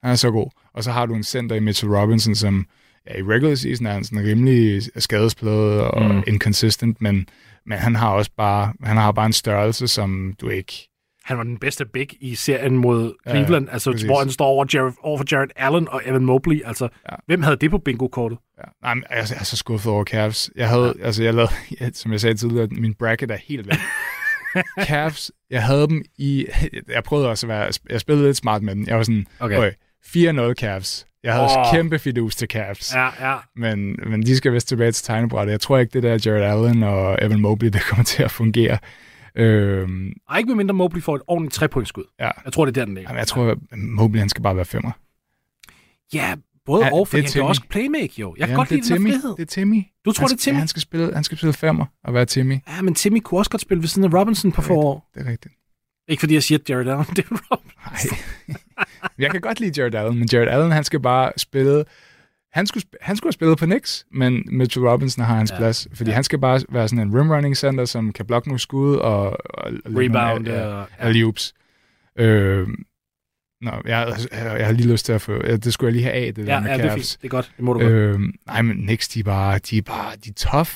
[0.03, 0.49] Han er så god.
[0.73, 2.65] Og så har du en center i Mitchell Robinson, som
[3.09, 6.23] ja, i regular season er han sådan rimelig skadespladet og mm.
[6.27, 7.29] inconsistent, men,
[7.65, 10.87] men han har også bare, han har bare en størrelse, som du ikke...
[11.23, 14.05] Han var den bedste big i serien mod Ja, Cleveland, altså, præcis.
[14.05, 16.61] hvor han står over, Jared, over for Jared Allen og Evan Mobley.
[16.65, 17.15] Altså, Ja.
[17.25, 18.37] hvem havde det på bingo-kortet?
[18.57, 18.63] Ja.
[18.83, 20.49] Nej, men jeg er, jeg er så skuffet over Cavs.
[20.55, 21.05] Jeg havde, ja.
[21.05, 21.51] altså jeg lavede,
[21.81, 23.75] ja, som jeg sagde tidligere, min bracket er helt væk.
[24.87, 26.45] Cavs, jeg havde dem i,
[26.95, 28.87] jeg prøvede også at være, jeg spillede lidt smart med den.
[28.87, 29.57] Jeg var sådan, Okay.
[29.57, 29.71] okay,
[30.51, 31.05] 4-0 Cavs.
[31.23, 31.65] Jeg havde oh.
[31.73, 32.95] kæmpe fidus til Cavs.
[32.95, 33.37] Ja, ja.
[33.55, 35.51] Men, men de skal vist tilbage til tegnebrættet.
[35.51, 38.77] Jeg tror ikke, det der Jared Allen og Evan Mobley, det kommer til at fungere.
[39.35, 42.03] Øhm, Og ikke medmindre Mobley får et ordentligt trepointsskud.
[42.19, 42.29] ja.
[42.45, 43.09] Jeg tror, det er der, den ligger.
[43.09, 44.91] Jamen, jeg tror, at Mobley han skal bare være femmer.
[46.13, 48.35] Ja, både Ja, og, for det er han kan også playmake, jo.
[48.37, 49.11] Jeg kan Jamen, godt lide den Timmy.
[49.11, 49.29] frihed.
[49.37, 49.83] Det er Timmy.
[50.05, 50.55] Du tror, han, det er Timmy?
[50.55, 52.57] Ja, han skal spille, han skal spille femmer og være Timmy.
[52.67, 55.09] Ja, men Timmy kunne også godt spille ved siden af Robinson på forår.
[55.13, 55.53] Det er rigtigt.
[56.07, 58.17] Ikke fordi jeg siger, Jared Allen, det er Robinson.
[58.47, 58.55] Nej.
[59.19, 61.85] jeg kan godt lide Jared Allen, men Jared Allen, han skal bare spille...
[62.53, 65.57] Han skulle, han skulle have spillet på Knicks, men Mitchell Robinson har hans Ja.
[65.57, 66.15] plads, fordi ja.
[66.15, 69.23] han skal bare være sådan en rim running center, som kan blokke nogle skud og,
[69.49, 70.47] og, Rebound.
[70.47, 71.09] og- ja.
[71.09, 71.51] alley-oops.
[72.19, 72.67] Øh,
[73.61, 75.33] nå, jeg, jeg, jeg har lige lyst til at få...
[75.45, 76.95] ja, Det skulle jeg lige have af, det der Ja, med ja, det er Cavs.
[77.13, 77.21] fint.
[77.21, 77.51] Det er godt.
[77.57, 77.91] Det må du godt.
[77.91, 80.69] Øh, nej, men Knicks, de er bare, de er bare, de er tough.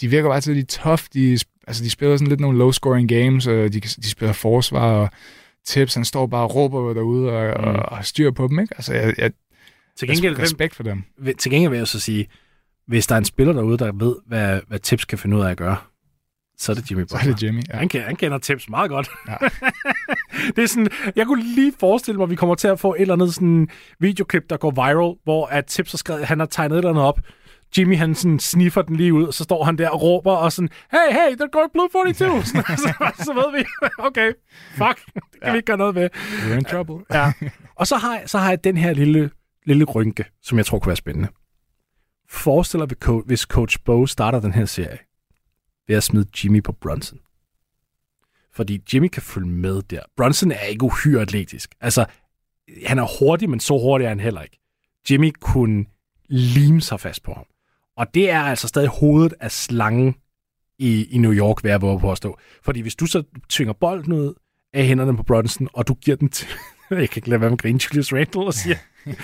[0.00, 1.02] De virker bare til, at de er tough.
[1.14, 5.10] De, altså, de spiller sådan lidt nogle low-scoring games, og de, de spiller forsvar, og
[5.66, 7.64] Tips, han står bare og råber derude og, mm.
[7.68, 8.74] og, og styr på dem, ikke?
[8.76, 9.30] Altså, jeg, jeg,
[9.98, 11.04] Til gengæld, respekt for dem.
[11.38, 12.26] til gengæld vil jeg så sige,
[12.86, 15.50] hvis der er en spiller derude, der ved, hvad, hvad Tips kan finde ud af
[15.50, 15.76] at gøre,
[16.58, 17.34] så er det Jimmy Så er Butler.
[17.34, 17.62] det Jimmy.
[17.68, 17.76] Ja.
[17.76, 19.08] Han, kan, han kender Tips meget godt.
[19.28, 19.34] Ja.
[20.56, 23.00] det er sådan, jeg kunne lige forestille mig, at vi kommer til at få et
[23.00, 23.68] eller andet sådan
[24.00, 27.04] videoklip, der går viral, hvor at Tips har skrevet, han har tegnet et eller andet
[27.04, 27.20] op.
[27.78, 30.52] Jimmy, han sådan sniffer den lige ud, og så står han der og råber og
[30.52, 32.44] sådan, hey, hey, der går Blue 42.
[32.44, 32.52] så,
[33.24, 33.64] så ved vi,
[34.08, 34.32] okay,
[34.74, 35.50] fuck, det kan ja.
[35.50, 36.08] vi ikke gøre noget med.
[36.14, 37.04] We're in trouble.
[37.12, 37.32] Ja.
[37.76, 39.30] Og så har, jeg, så har jeg den her lille,
[39.68, 41.28] lille rynke, som jeg tror kunne være spændende.
[42.28, 44.98] Forestil dig, hvis coach- Bo starter den her serie
[45.88, 47.18] ved at smide Jimmy på Brunson.
[48.52, 50.00] Fordi Jimmy kan følge med der.
[50.16, 51.74] Brunson er ikke uhyre atletisk.
[51.80, 52.04] Altså,
[52.86, 54.60] han er hurtig, men så hurtig er han heller ikke.
[55.10, 55.84] Jimmy kunne
[56.28, 57.44] lime sig fast på ham.
[57.96, 60.14] Og det er altså stadig hovedet af slangen
[60.78, 62.38] i, i New York, hvad jeg våger på at stå.
[62.62, 64.34] Fordi hvis du så tvinger bolden ud
[64.72, 66.48] af hænderne på Brunson, og du giver den til,
[66.90, 68.76] jeg kan ikke lade være med at grine, Julius Randle, og siger,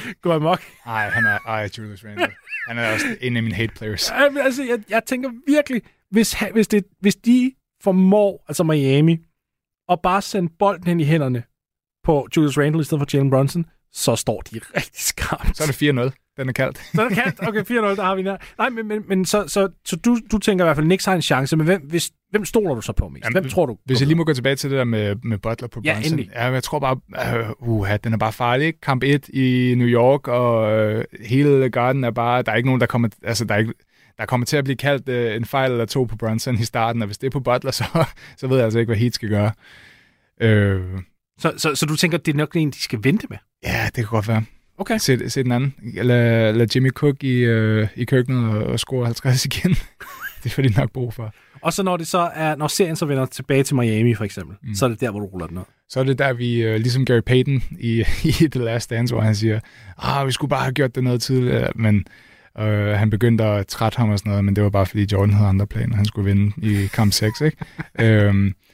[0.22, 0.62] gå amok.
[0.86, 2.32] Ej, han er, ej, Julius Randle.
[2.68, 4.10] Han er også en af mine hate players.
[4.32, 9.18] Men Altså, jeg, jeg tænker virkelig, hvis, hvis, det, hvis de formår, altså Miami,
[9.88, 11.42] at bare sende bolden hen i hænderne
[12.04, 15.56] på Julius Randle i stedet for Jalen Brunson, så står de rigtig skarpt.
[15.56, 16.34] Så er det 4-0.
[16.36, 16.78] Den er kaldt.
[16.94, 17.48] Så er det kan.
[17.48, 18.36] Okay, 4-0, der har vi den.
[18.58, 21.14] Nej, men, men, men så, så, så du, du tænker i hvert fald, Knicks har
[21.14, 23.24] en chance, men hvem, hvis, hvem stoler du så på mest?
[23.24, 23.76] Jamen, Hvem tror du?
[23.84, 26.12] Hvis jeg lige må gå tilbage til det der med, med Butler på Ja, Brunson.
[26.12, 26.30] endelig.
[26.34, 27.00] Ja, jeg tror bare,
[27.60, 28.74] uh, uh, den er bare farlig.
[28.82, 30.62] Kamp 1 i New York, og
[30.96, 33.74] uh, hele garden er bare, der er ikke nogen, der kommer, altså der er ikke,
[34.18, 37.02] der kommer til at blive kaldt uh, en fejl eller to på Brunson i starten,
[37.02, 37.84] og hvis det er på Butler, så,
[38.36, 39.52] så ved jeg altså ikke, hvad Heat skal gøre.
[40.44, 41.00] Uh,
[41.38, 43.38] Så, så, så du tænker, det er nok en, de skal vente med?
[43.64, 44.44] Ja, det kan godt være.
[44.78, 44.98] Okay.
[44.98, 45.74] Se, se den anden.
[45.94, 49.76] Lad, lad Jimmy Cook i, uh, i køkkenet og, og score 50 igen.
[50.44, 51.34] det får de nok brug for.
[51.62, 54.56] Og så når det så er, når serien så vender tilbage til Miami for eksempel,
[54.62, 54.74] mm.
[54.74, 55.64] så er det der, hvor du ruller den ud.
[55.88, 58.04] Så er det der, vi, uh, ligesom Gary Payton i,
[58.40, 59.60] i The Last Dance, hvor han siger,
[59.98, 62.04] ah, vi skulle bare have gjort det noget tidligere, men
[62.58, 65.34] uh, han begyndte at trætte ham og sådan noget, men det var bare, fordi Jordan
[65.34, 68.28] havde andre planer, han skulle vinde i kamp 6, ikke?
[68.28, 68.54] um,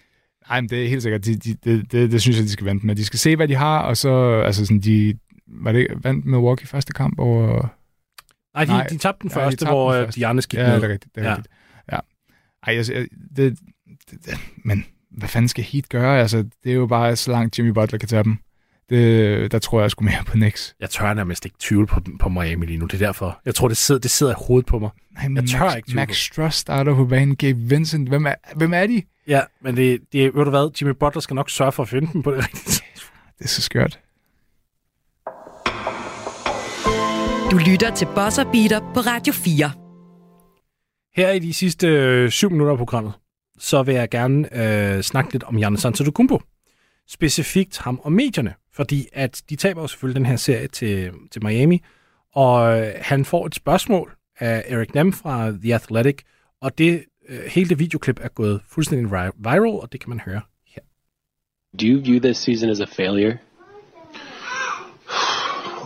[0.51, 2.66] nej, men det er helt sikkert, de, de, det, det, det, synes jeg, de skal
[2.66, 2.96] vente med.
[2.96, 5.14] De skal se, hvad de har, og så, altså sådan, de,
[5.48, 7.68] var det vandt Milwaukee første kamp over...
[8.55, 8.86] Nej, de, Nej.
[8.86, 10.20] de tabte den Ja, de første, tabte hvor den øh, første.
[10.20, 10.76] de andre gik Ja, ned.
[10.76, 11.30] det er rigtigt, det er Ja.
[11.30, 11.36] ja.
[11.36, 11.55] rigtigt.
[11.92, 11.98] Ja.
[12.66, 13.59] Ej, altså, det, det,
[14.26, 14.34] det,
[14.64, 16.20] men hvad fanden skal Heat gøre?
[16.20, 18.36] Altså, det er jo bare så langt Jimmy Butler kan tage dem.
[18.90, 20.74] Det, der tror jeg sgu mere på Knicks.
[20.80, 22.86] Jeg tør nærmest ikke tvivle på, på Miami lige nu.
[22.86, 23.40] Det er derfor.
[23.46, 24.90] Jeg tror, det sidder, det sidder i hovedet på mig.
[25.14, 26.16] Nej, men Jeg tør Max, ikke tvivle Max.
[26.16, 27.36] Struss starter på banen.
[27.36, 28.09] Gabe Vincent.
[28.09, 29.03] Hvem er, hvem er de?
[29.31, 32.12] Ja, men det, det, ved du hvad, Jimmy Butler skal nok sørge for at finde
[32.12, 33.39] dem på det rigtige tidspunkt.
[33.39, 34.01] Det er så skørt.
[37.51, 39.70] Du lytter til Bosser Beater på Radio 4.
[41.16, 43.12] Her i de sidste øh, syv minutter af programmet,
[43.59, 44.49] så vil jeg gerne
[44.97, 46.41] øh, snakke lidt om Giannis Antetokounmpo.
[47.09, 51.45] Specifikt ham og medierne, fordi at de taber jo selvfølgelig den her serie til, til
[51.45, 51.83] Miami,
[52.35, 56.18] og øh, han får et spørgsmål af Eric Nem fra The Athletic,
[56.61, 60.41] og det øh, hele det videoklip er gået fuldstændig viral, og det kan man høre
[60.66, 60.83] her.
[61.81, 63.39] Do you view this season as a failure?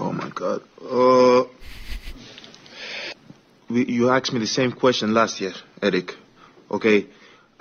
[0.00, 0.60] Oh my god.
[0.80, 1.44] Uh,
[3.70, 6.18] you asked me the same question last year, Eric.
[6.70, 7.06] Okay,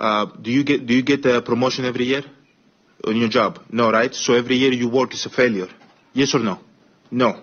[0.00, 2.24] uh, do you get do you get a promotion every year
[3.06, 3.58] on your job?
[3.70, 4.14] No, right?
[4.14, 5.68] So every year you work is a failure.
[6.12, 6.58] Yes or no?
[7.10, 7.36] No.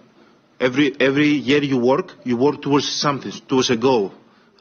[0.60, 4.12] Every every year you work, you work towards something, towards a goal,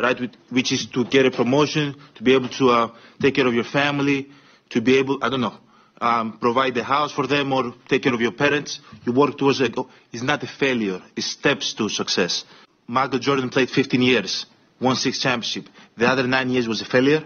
[0.03, 0.18] right?
[0.51, 2.88] Which- is to get a promotion, to be able to uh,
[3.20, 4.28] take care of your family,
[4.70, 5.57] to be able, I don't know,
[6.01, 8.80] um, provide the house for them or take care of your parents.
[9.05, 9.88] You work towards a goal.
[10.12, 11.01] It's not a failure.
[11.16, 12.44] It's steps to success.
[12.86, 14.46] Michael Jordan played 15 years,
[14.80, 15.66] won six championship.
[15.96, 17.22] The other nine years was a failure.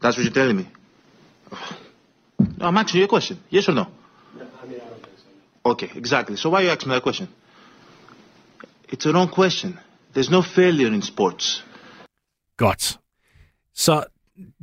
[0.00, 0.68] That's what you're telling me.
[2.58, 3.38] No, I'm asking you a question.
[3.48, 3.86] Yes or no?
[5.64, 6.36] Okay, exactly.
[6.36, 7.28] So why are you asking me that question?
[8.88, 9.78] It's a wrong question.
[10.12, 11.62] There's no failure in sports.
[12.56, 12.98] Godt.
[13.74, 14.04] Så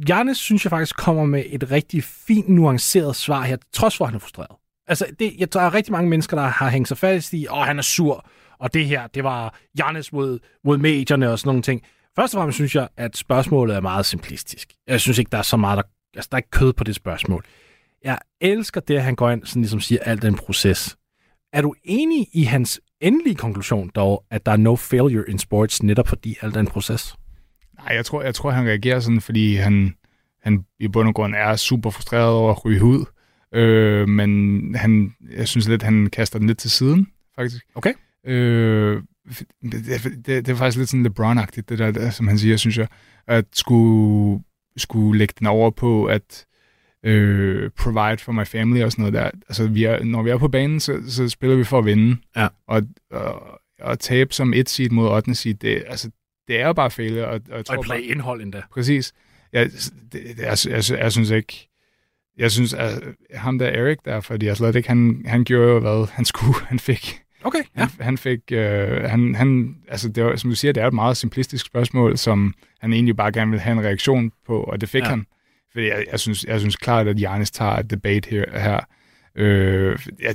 [0.06, 4.10] Giannis synes jeg faktisk kommer med et rigtig fint nuanceret svar her, trods for at
[4.10, 4.56] han er frustreret.
[4.88, 7.48] Altså, det, jeg tror, der er rigtig mange mennesker, der har hængt sig fast i,
[7.50, 8.26] og han er sur,
[8.60, 11.82] og det her, det var Jannes mod, mod medierne og sådan nogle ting.
[12.16, 14.74] Først og fremmest synes jeg, at spørgsmålet er meget simplistisk.
[14.88, 15.84] Jeg synes ikke, der er så meget, der,
[16.16, 17.46] altså, der er ikke kød på det spørgsmål.
[18.04, 20.98] Jeg elsker det, at han går ind sådan ligesom siger, alt den proces.
[21.54, 25.84] Er du enig i hans endelige konklusion dog, at der er no failure in sports,
[25.84, 27.16] netop fordi alt er en proces?
[27.86, 29.96] Nej, jeg tror, jeg tror, han reagerer sådan, fordi han,
[30.44, 33.06] han i bund og grund er super frustreret over at ryge ud.
[33.54, 37.66] Øh, men han, jeg synes lidt, han kaster den lidt til siden, faktisk.
[37.76, 37.94] Okay.
[38.26, 39.04] Øh,
[39.62, 42.78] det, det, det er faktisk lidt sådan LeBron-agtigt, det der, der, som han siger, synes
[42.78, 42.88] jeg.
[43.28, 44.44] At skulle,
[44.78, 46.46] skulle lægge den over på at
[47.06, 49.40] øh, provide for my family og sådan noget der.
[49.50, 52.18] Altså, vi er, når vi er på banen, så, så spiller vi for at vinde.
[52.36, 52.48] Ja.
[52.68, 55.36] Og, og, og tabe som et seed mod 8.
[55.36, 56.12] seed, det, altså,
[56.52, 57.26] det er jo bare failure.
[57.28, 58.62] Og, og, jeg Og tror et bare, play-indhold endda.
[58.74, 59.14] Præcis.
[59.54, 59.70] Jeg,
[60.12, 61.68] det, jeg, jeg, jeg, jeg synes ikke...
[62.38, 66.26] Jeg synes, at ham der Erik der, fordi Athletic, han, han gjorde jo, hvad han
[66.26, 66.54] skulle.
[66.70, 67.22] Han fik...
[67.44, 67.80] Okay, ja.
[67.80, 68.40] Han, han fik...
[68.52, 72.18] Øh, han, han, altså, det var, som du siger, det er et meget simplistisk spørgsmål,
[72.18, 75.10] som han egentlig bare gerne vil have en reaktion på, og det fik Ja.
[75.10, 75.26] han.
[75.72, 78.60] Fordi jeg, jeg, synes, jeg synes klart, at Giannis tager et debate her.
[78.60, 78.80] her.
[79.36, 80.34] Øh, ja,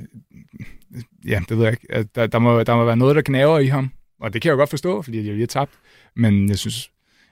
[1.27, 2.09] ja, det ved jeg ikke.
[2.15, 3.91] Der, der, må, der må være noget, der knaver i ham.
[4.21, 5.73] Og det kan jeg jo godt forstå, fordi jeg lige har tabt.
[6.17, 6.91] Men jeg synes,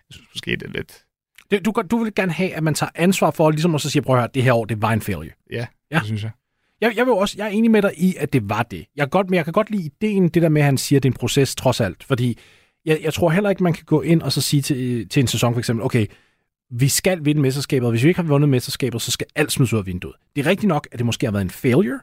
[0.09, 1.05] jeg synes måske, det er lidt...
[1.51, 4.03] Det, du, du vil gerne have, at man tager ansvar for, ligesom også at sige,
[4.03, 5.30] prøv at høre, det her år, det var en failure.
[5.51, 5.99] Ja, Ja.
[5.99, 6.30] det synes jeg.
[6.80, 8.87] Jeg, jeg, vil også, jeg er enig med dig i, at det var det.
[8.97, 11.03] Jeg, godt, men jeg kan godt lide ideen, det der med, at han siger, at
[11.03, 12.05] det er en proces trods alt.
[12.05, 12.39] Fordi
[12.85, 15.26] jeg, jeg tror heller ikke, man kan gå ind og så sige til, til en
[15.26, 16.07] sæson for eksempel, okay,
[16.70, 19.72] vi skal vinde mesterskabet, og hvis vi ikke har vundet mesterskabet, så skal alt smides
[19.72, 20.14] ud af vinduet.
[20.37, 22.01] Det er rigtigt nok, at det måske har været en failure,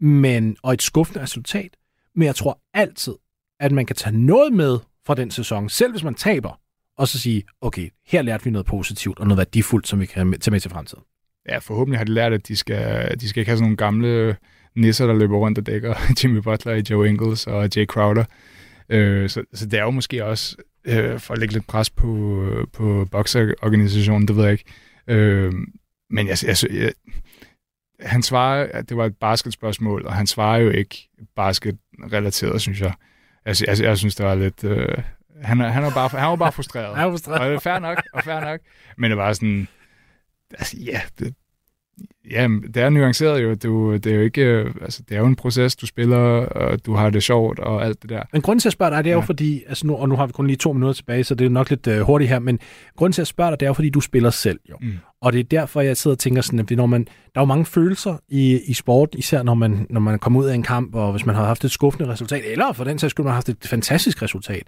[0.00, 1.76] men, og et skuffende resultat,
[2.14, 3.14] men jeg tror altid,
[3.62, 6.60] at man kan tage noget med fra den sæson, selv hvis man taber,
[6.98, 10.40] og så sige, okay, her lærte vi noget positivt og noget værdifuldt, som vi kan
[10.40, 11.04] tage med til fremtiden.
[11.48, 14.36] Ja, forhåbentlig har de lært, at de skal, de skal ikke have sådan nogle gamle
[14.76, 15.94] nisser, der løber rundt og dækker
[16.24, 18.24] Jimmy Butler Joe Ingles og Jay Crowder.
[18.88, 22.42] Øh, så, så det er jo måske også øh, for at lægge lidt pres på,
[22.44, 24.64] øh, på bokserorganisationen, det ved jeg ikke.
[25.06, 25.52] Øh,
[26.10, 26.92] men jeg, jeg, jeg,
[28.00, 32.92] han svarer, at det var et basketspørgsmål, og han svarer jo ikke basketrelateret, synes jeg.
[33.44, 34.64] Altså, jeg, jeg synes, det var lidt...
[34.64, 34.98] Øh,
[35.42, 36.96] han, han, er bare, han var bare frustreret.
[36.96, 37.40] Han var frustreret.
[37.40, 38.60] Og det fair nok, og fair nok.
[38.96, 39.68] Men det var sådan...
[40.50, 41.34] Altså, ja, det,
[42.30, 43.54] ja, det er nuanceret jo.
[43.54, 44.42] Du, det er jo ikke...
[44.42, 47.84] øh, Altså, det er jo en proces, du spiller, og du har det sjovt, og
[47.84, 48.22] alt det der.
[48.32, 49.24] Men grunden til at spørge dig, det er jo Ja.
[49.24, 51.48] fordi, altså nu, og nu har vi kun lige to minutter tilbage, så det er
[51.50, 52.58] nok lidt øh, hurtigt her, men
[52.96, 54.76] grunden til at spørge dig, det er jo fordi, du spiller selv jo.
[54.80, 54.92] Mm.
[55.20, 57.44] Og det er derfor, jeg sidder og tænker sådan, at når man, der er jo
[57.44, 60.94] mange følelser i, i sport, især når man, når man kommer ud af en kamp,
[60.94, 63.34] og hvis man har haft et skuffende resultat, eller for den sags skyld, man har
[63.36, 64.62] haft et fantastisk resultat.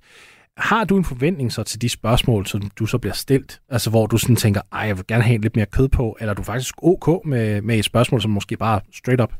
[0.56, 3.60] Har du en forventning så til de spørgsmål, som du så bliver stillet?
[3.68, 6.30] Altså hvor du sådan tænker, ej, jeg vil gerne have lidt mere kød på, eller
[6.30, 9.32] er du faktisk ok med, med et spørgsmål, som måske bare straight up?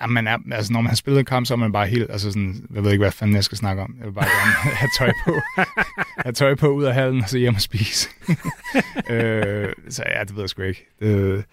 [0.00, 2.10] Ja, man er, altså, når man har spillet en kamp, så er man bare helt,
[2.10, 3.94] altså sådan, jeg ved ikke, hvad fanden jeg skal snakke om.
[3.98, 5.40] Jeg vil bare gerne have tøj på,
[6.24, 8.08] have tøj på ud af hallen, og så hjem og spise.
[9.10, 10.86] øh, så ja, det ved jeg sgu ikke.
[11.00, 11.44] Det,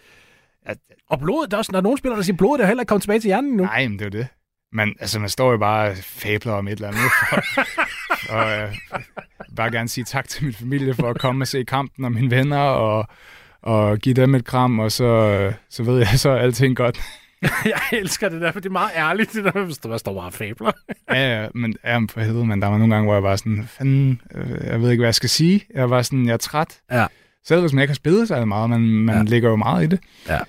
[1.10, 2.90] Og blodet, der er, også, der er nogle spillere, der siger, blodet er heller ikke
[2.90, 3.64] kommet tilbage til hjernen nu.
[3.64, 4.28] nej, men det er jo det.
[4.74, 7.02] Man, altså, man står jo bare og fabler om et eller andet.
[7.30, 7.42] For,
[8.36, 8.76] og øh,
[9.56, 12.32] bare gerne sige tak til min familie for at komme og se kampen, og mine
[12.32, 13.08] venner, og,
[13.62, 17.02] og give dem et kram, og så, øh, så ved jeg, så er alting godt.
[17.66, 20.26] Jeg elsker det der, for det er meget ærligt, det der, hvis der står bare
[20.26, 20.72] og fabler.
[21.10, 23.68] Ja, ja, men, ja, for helvede, men der var nogle gange, hvor jeg var sådan,
[23.68, 25.66] fanden, øh, jeg ved ikke, hvad jeg skal sige.
[25.76, 26.80] Jeg var sådan, jeg er træt.
[26.92, 27.06] Ja.
[27.48, 29.20] Selv hvis man ikke har spillet så meget, man, man Ja.
[29.22, 29.24] ja.
[29.24, 30.00] ligger jo meget i det.
[30.30, 30.48] Og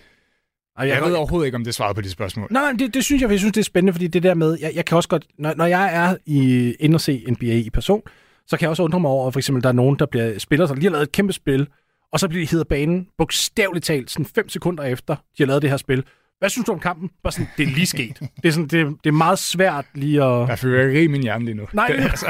[0.78, 2.48] Jeg, jeg ved overhovedet ikke, om det svarede på de spørgsmål.
[2.50, 4.58] Nej, nej, det, det synes jeg, jeg synes, det er spændende, fordi det der med,
[4.60, 7.70] jeg, jeg kan også godt, når, når jeg er i, inde og se NBA i
[7.70, 8.02] person,
[8.46, 10.38] så kan jeg også undre mig over, at for eksempel, der er nogen, der bliver
[10.38, 11.68] spiller, så de har lavet et kæmpe spil,
[12.12, 15.62] og så bliver de hedder banen bogstaveligt talt, sådan fem sekunder efter, de har lavet
[15.62, 16.04] det her spil,
[16.38, 17.10] Hvad synes du om kampen?
[17.22, 18.20] Bare sådan, det er lige sket.
[18.20, 20.48] Det er, sådan, det, det er meget svært lige at...
[20.48, 21.66] Jeg føler ikke min hjerne lige nu.
[21.72, 21.86] Nej.
[21.86, 22.26] Det, altså,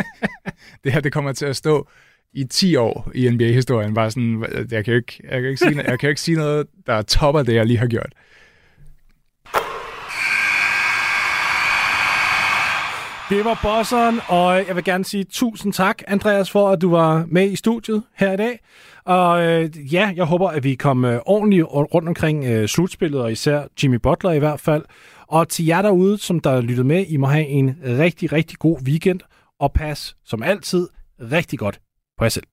[0.84, 1.88] det her det kommer til at stå
[2.34, 3.94] i 10 år i NBA-historien.
[3.94, 6.36] Bare sådan, jeg kan jo ikke, jeg kan ikke, sige, jeg kan jo ikke sige
[6.36, 8.12] noget, der topper det, jeg lige har gjort.
[13.30, 17.24] Det var bosseren, og jeg vil gerne sige tusind tak, Andreas, for at du var
[17.28, 18.60] med i studiet her i dag.
[19.04, 23.32] Og øh, ja, jeg håber, at vi kom øh, ordentligt rundt omkring øh, slutspillet, og
[23.32, 24.84] især Jimmy Butler i hvert fald.
[25.26, 28.78] Og til jer derude, som der lyttede med, I må have en rigtig, rigtig god
[28.82, 29.20] weekend,
[29.60, 30.88] og pas som altid
[31.20, 31.80] rigtig godt
[32.20, 32.48] på jer selv.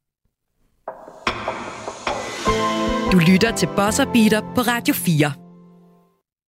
[3.11, 5.46] Du lytter til Bosser Beater på Radio 4.